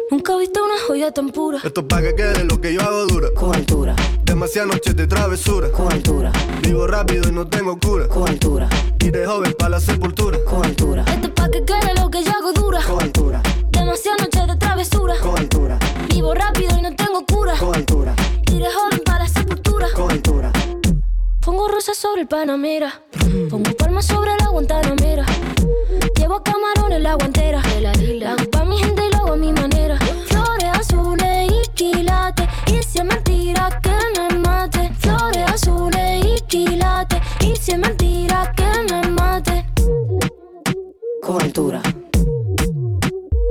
Nunca 0.09 0.33
he 0.33 0.39
visto 0.39 0.63
una 0.63 0.73
joya 0.85 1.11
tan 1.11 1.29
pura. 1.29 1.59
Esto 1.63 1.81
es 1.81 1.87
pa' 1.87 2.01
que 2.01 2.13
quede 2.13 2.43
lo 2.43 2.59
que 2.59 2.73
yo 2.73 2.81
hago 2.81 3.05
dura. 3.05 3.29
Con 3.33 3.55
altura. 3.55 3.95
Demasiadas 4.31 4.71
noches 4.71 4.95
de 4.95 5.07
travesura. 5.07 5.69
Con 5.73 5.91
altura. 5.91 6.31
Vivo 6.61 6.87
rápido 6.87 7.27
y 7.27 7.33
no 7.33 7.45
tengo 7.45 7.77
cura. 7.77 8.07
Con 8.07 8.29
altura. 8.29 8.69
Y 9.01 9.11
de 9.11 9.25
joven 9.25 9.53
para 9.59 9.71
la 9.71 9.79
sepultura. 9.81 10.37
Con 10.45 10.63
altura. 10.63 11.03
Esto 11.05 11.27
es 11.27 11.33
pa' 11.33 11.49
que 11.49 11.65
quede 11.65 11.93
lo 11.99 12.09
que 12.09 12.23
yo 12.23 12.31
hago 12.31 12.53
dura. 12.53 12.79
Con 12.81 13.03
altura. 13.03 13.43
Demasiadas 13.71 14.21
noches 14.21 14.47
de 14.47 14.55
travesura. 14.55 15.15
Con 15.21 15.37
altura. 15.37 15.77
Vivo 16.07 16.33
rápido 16.33 16.77
y 16.79 16.81
no 16.81 16.95
tengo 16.95 17.25
cura. 17.25 17.57
Con 17.59 17.75
altura. 17.75 18.15
Y 18.49 18.59
de 18.59 18.67
joven 18.71 19.01
para 19.03 19.25
la 19.25 19.27
sepultura. 19.27 19.87
Con 19.93 20.09
altura. 20.09 20.53
Pongo 21.41 21.67
rosas 21.67 21.97
sobre 21.97 22.21
el 22.21 22.27
Panamera. 22.29 23.01
Pongo 23.49 23.69
palmas 23.75 24.05
sobre 24.05 24.31
la 24.39 24.47
Guantanamera. 24.47 25.25
Llevo 26.15 26.41
camarones 26.41 26.99
en 26.99 27.03
la 27.03 27.15
guantera. 27.15 27.61
La 27.81 27.91
hago 28.31 28.49
pa' 28.49 28.63
mi 28.63 28.77
gente 28.77 29.07
y 29.07 29.11
lo 29.11 29.17
hago 29.17 29.33
a 29.33 29.35
mi 29.35 29.51
manera. 29.51 29.99
Flores 30.29 30.69
azules 30.79 31.51
y 31.51 31.69
quilates. 31.73 32.40
Y 32.71 32.83
si 32.83 32.99
es 32.99 33.05
mentira 33.05 33.69
que 33.83 33.97
me 34.15 34.39
mate. 34.39 34.91
Flores 34.99 35.45
azules 35.51 36.25
y 36.25 36.41
quilates. 36.47 37.19
Y 37.41 37.55
si 37.55 37.71
es 37.71 37.79
mentira 37.79 38.51
que 38.55 38.69
me 38.89 39.09
mate. 39.09 39.65
Con 41.21 41.41
altura. 41.41 41.81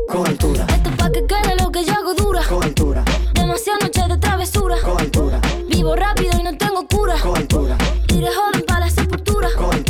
Con 0.08 0.26
altura. 0.26 0.66
Esto 0.68 0.90
es 0.90 0.96
pa' 0.96 1.10
que 1.12 1.26
quede 1.26 1.56
lo 1.62 1.70
que 1.70 1.84
yo 1.84 1.92
hago 1.92 2.14
dura. 2.14 2.42
Con 2.48 2.62
altura. 2.64 3.04
Demasiadas 3.34 3.82
noches 3.82 4.08
de 4.08 4.16
travesura. 4.16 4.76
Con 4.82 4.98
altura. 4.98 5.40
Vivo 5.68 5.94
rápido 5.94 6.32
y 6.38 6.42
no 6.42 6.56
tengo 6.56 6.86
cura. 6.88 7.14
Con 7.22 7.36
altura. 7.36 7.76
De 8.08 8.28
joven 8.34 8.64
para 8.66 8.80
la 8.80 8.90
sepultura. 8.90 9.48
Con 9.56 9.72
altura. 9.72 9.89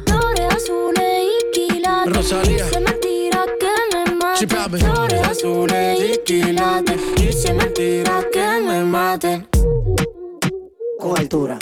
Y 2.21 2.23
si 2.23 2.35
es 2.35 2.71
mentira 2.79 3.45
que 3.59 3.97
me 3.97 4.15
mate. 4.15 4.47
Flores 4.77 5.27
azules 5.27 5.99
y 5.99 6.17
quilates. 6.19 7.01
Es 7.17 7.51
mentira 7.51 8.23
que 8.31 8.61
me 8.61 8.83
mate. 8.83 9.47
Con 10.99 11.17
altura. 11.17 11.57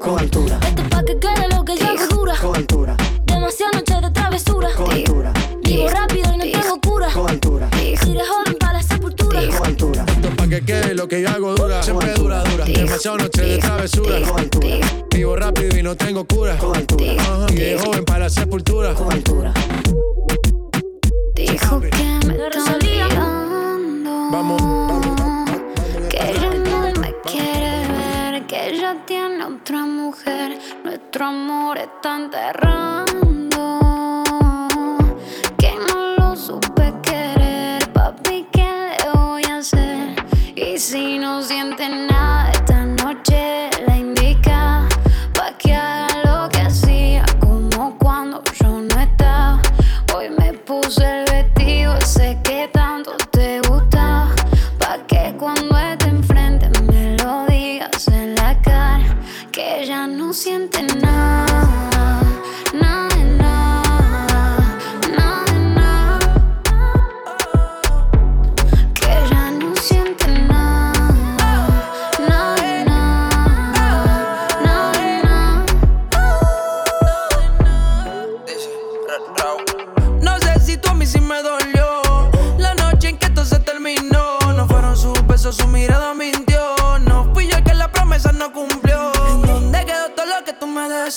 Con 0.00 0.20
altura. 0.20 0.60
Esto 0.62 0.82
es 0.82 0.88
pa' 0.88 1.04
que 1.04 1.18
quede 1.18 1.48
lo 1.48 1.64
que 1.64 1.76
yo 1.76 2.15
quede 10.66 10.94
lo 10.94 11.08
que 11.08 11.22
yo 11.22 11.28
hago 11.30 11.54
dura. 11.54 11.82
Siempre 11.82 12.12
dura, 12.14 12.42
dura. 12.44 12.64
Demasiado 12.64 13.16
noche 13.18 13.42
de 13.42 13.58
travesura. 13.58 14.18
Vivo 15.14 15.36
rápido 15.36 15.78
y 15.78 15.82
no 15.82 15.96
tengo 15.96 16.26
cura. 16.26 16.58
Y 17.50 17.54
de 17.54 17.78
joven 17.78 18.04
para 18.04 18.24
la 18.24 18.30
sepultura. 18.30 18.92
Dijo 21.34 21.80
que 21.80 21.90
me 22.26 22.34
está 22.34 22.48
Rosalía. 22.52 23.06
olvidando. 23.06 24.28
Vamos, 24.32 24.60
vamos. 24.60 25.50
Que 26.10 26.30
ella 26.30 26.50
no 26.50 27.00
me 27.00 27.14
quiere 27.30 27.86
ver, 27.88 28.46
que 28.46 28.70
ella 28.70 28.96
tiene 29.06 29.44
otra 29.44 29.84
mujer. 29.84 30.58
Nuestro 30.84 31.26
amor 31.26 31.78
está 31.78 32.16
enterrando. 32.16 33.45
Si 40.78 41.18
no 41.18 41.42
siente 41.42 41.88
nada 41.88 42.52
esta 42.52 42.84
noche, 42.84 43.70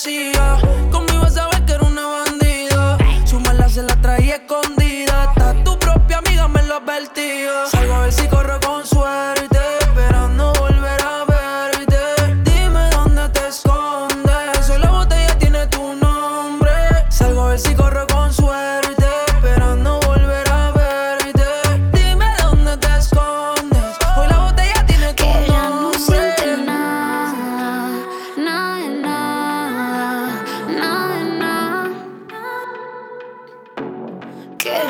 tú 0.02 0.39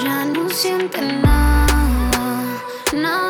ya 0.03 0.25
no 0.25 0.49
siente 0.49 1.01
nada, 1.01 1.67
nada. 2.93 3.28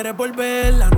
quieres 0.00 0.16
volverla 0.16 0.89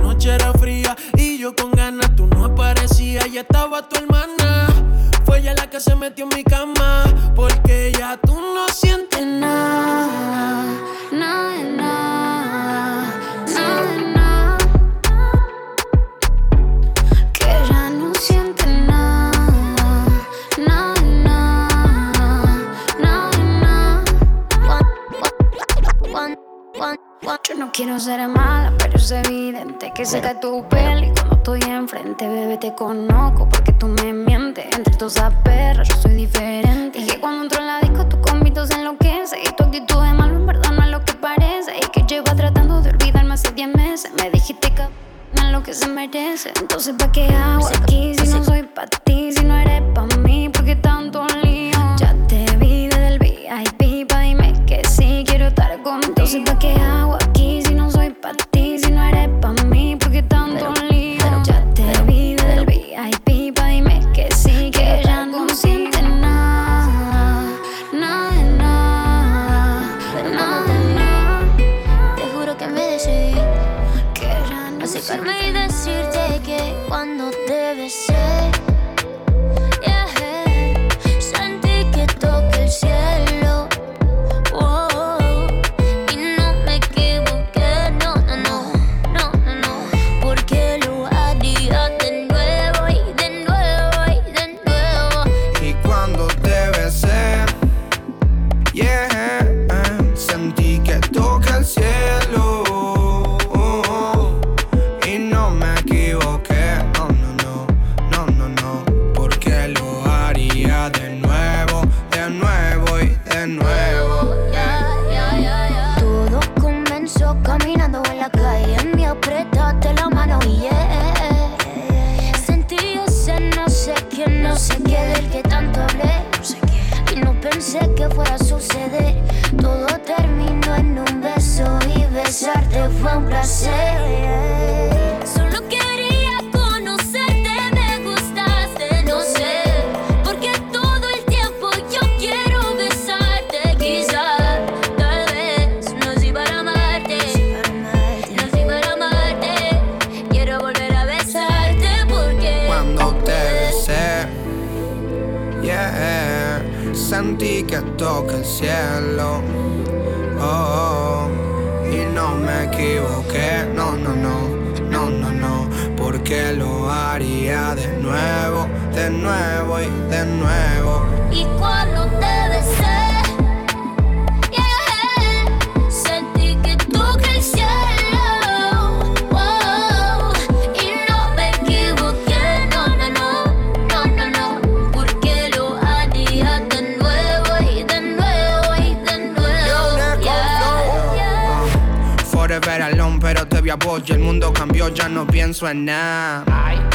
yo 194.83 194.89
ya 194.89 195.07
no 195.07 195.25
pienso 195.25 195.69
en 195.69 195.85
nada. 195.85 196.43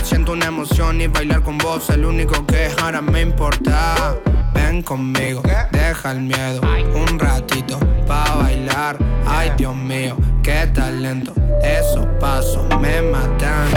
Siento 0.03 0.33
una 0.33 0.47
emoción 0.47 1.01
y 1.01 1.07
bailar 1.07 1.43
con 1.43 1.57
vos, 1.59 1.89
el 1.91 2.05
único 2.05 2.45
que 2.47 2.71
ahora 2.83 3.01
me 3.01 3.23
importa. 3.23 4.15
Ven 4.53 4.83
conmigo, 4.83 5.43
deja 5.73 6.13
el 6.13 6.21
miedo, 6.21 6.61
un 6.95 7.19
ratito 7.19 7.79
pa' 8.07 8.35
bailar. 8.37 8.99
Ay, 9.27 9.53
Dios 9.57 9.75
mío, 9.75 10.17
qué 10.43 10.67
talento, 10.75 11.33
esos 11.63 12.07
pasos 12.21 12.67
me 12.81 13.01
matan. 13.03 13.69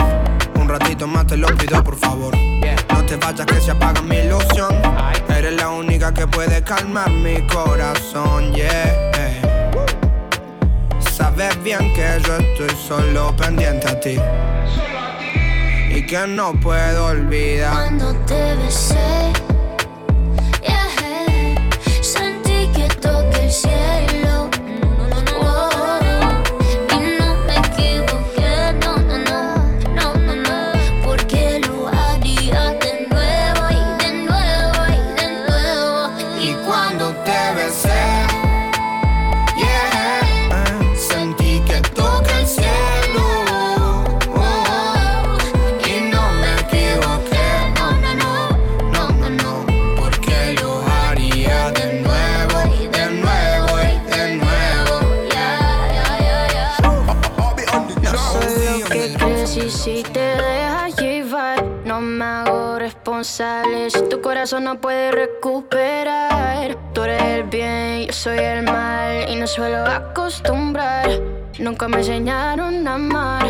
Un 0.56 0.68
ratito 0.68 1.08
más 1.08 1.28
te 1.28 1.38
lo 1.38 1.48
pido, 1.56 1.82
por 1.84 1.96
favor. 1.96 2.36
No 2.90 3.06
te 3.06 3.16
vayas 3.16 3.46
que 3.46 3.62
se 3.62 3.72
apaga 3.72 4.02
mi 4.02 4.18
ilusión. 4.18 4.76
Eres 5.30 5.54
la 5.54 5.70
única 5.70 6.14
que 6.14 6.28
puede 6.28 6.62
calmar 6.64 7.10
mi 7.10 7.46
corazón, 7.48 8.54
yeah 8.54 9.41
sabes 11.32 11.64
bien 11.64 11.94
que 11.94 12.22
yo 12.26 12.38
estoy 12.38 12.70
solo 12.88 13.36
pendiente 13.36 13.88
a 13.88 14.00
ti. 14.00 14.16
Solo 14.16 15.00
a 15.00 15.18
ti. 15.18 15.98
Y 15.98 16.06
que 16.06 16.28
no 16.28 16.54
puedo 16.54 17.06
olvidar. 17.08 17.92
nunca 71.82 71.98
me 71.98 72.04
enseñaron 72.04 72.88
a 72.88 72.94
amar. 72.94 73.48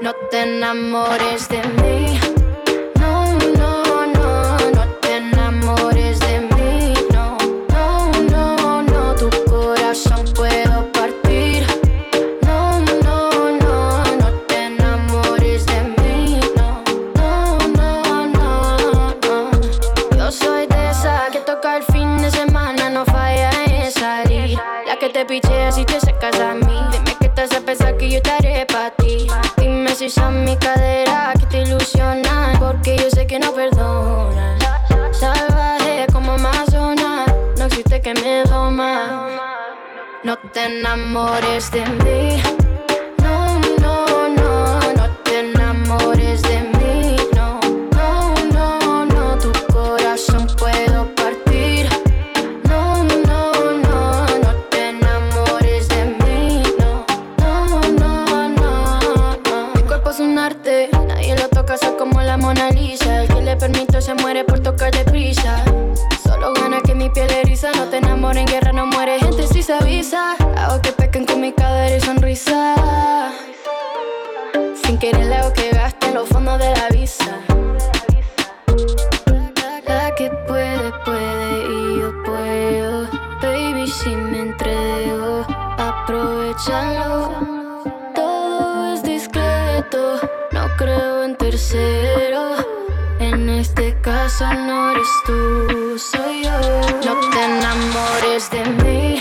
No 0.00 0.14
te 0.30 0.42
enamores 0.42 1.48
de 1.48 1.62
mí. 1.82 2.31
trust 41.62 41.76
in 41.76 41.98
me. 41.98 42.11
puede, 80.46 80.92
puede 81.04 81.64
y 81.68 82.00
yo 82.00 82.22
puedo. 82.24 83.08
Baby, 83.40 83.86
si 83.86 84.10
me 84.14 84.40
entrego, 84.40 85.46
aprovechalo. 85.78 87.32
Todo 88.14 88.94
es 88.94 89.02
discreto, 89.02 90.20
no 90.52 90.68
creo 90.76 91.24
en 91.24 91.36
tercero. 91.36 92.56
En 93.18 93.48
este 93.48 93.96
caso 94.00 94.44
no 94.52 94.90
eres 94.92 95.08
tú, 95.26 95.98
soy 95.98 96.44
yo. 96.44 96.60
No 97.04 97.30
te 97.30 97.44
enamores 97.44 98.50
de 98.50 98.64
mí. 98.82 99.11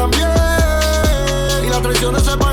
también. 0.00 0.28
Y 1.64 1.68
las 1.68 1.82
traiciones 1.82 2.22
se 2.22 2.34
van 2.36 2.49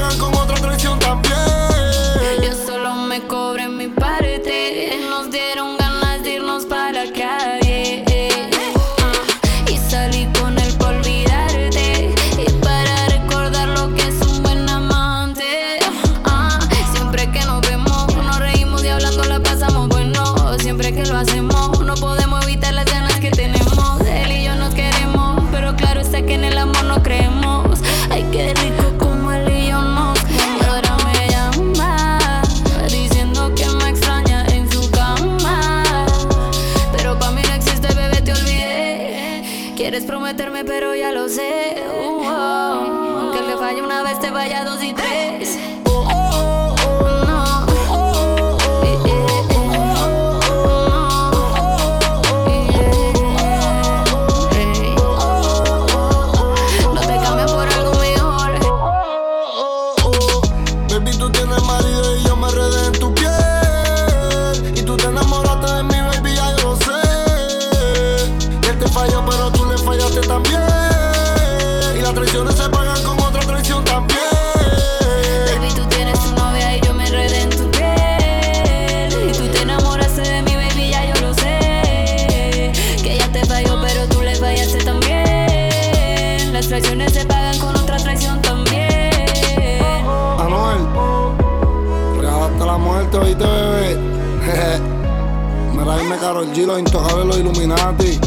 Karol 96.38 96.54
G, 96.54 96.68
los 96.68 96.78
intocables, 96.78 97.26
los 97.26 97.38
Illuminati. 97.40 98.20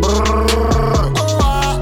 Brrr, 0.00 1.12
oh, 1.18 1.38
ah. 1.42 1.76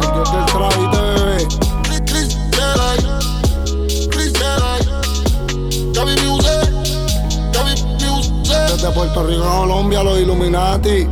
El 0.00 0.12
dios 0.14 0.32
del 0.32 0.46
travite, 0.46 0.96
bebé. 0.96 1.46
Chris, 1.82 2.00
Chris. 2.06 2.38
Chris. 4.08 4.32
Gaby 5.92 6.14
Music. 6.22 6.70
Gaby 7.52 7.74
Music. 8.00 8.56
Desde 8.70 8.90
Puerto 8.92 9.22
Rico 9.26 9.44
a 9.44 9.56
Colombia, 9.58 10.02
los 10.02 10.18
Illuminati. 10.18 11.06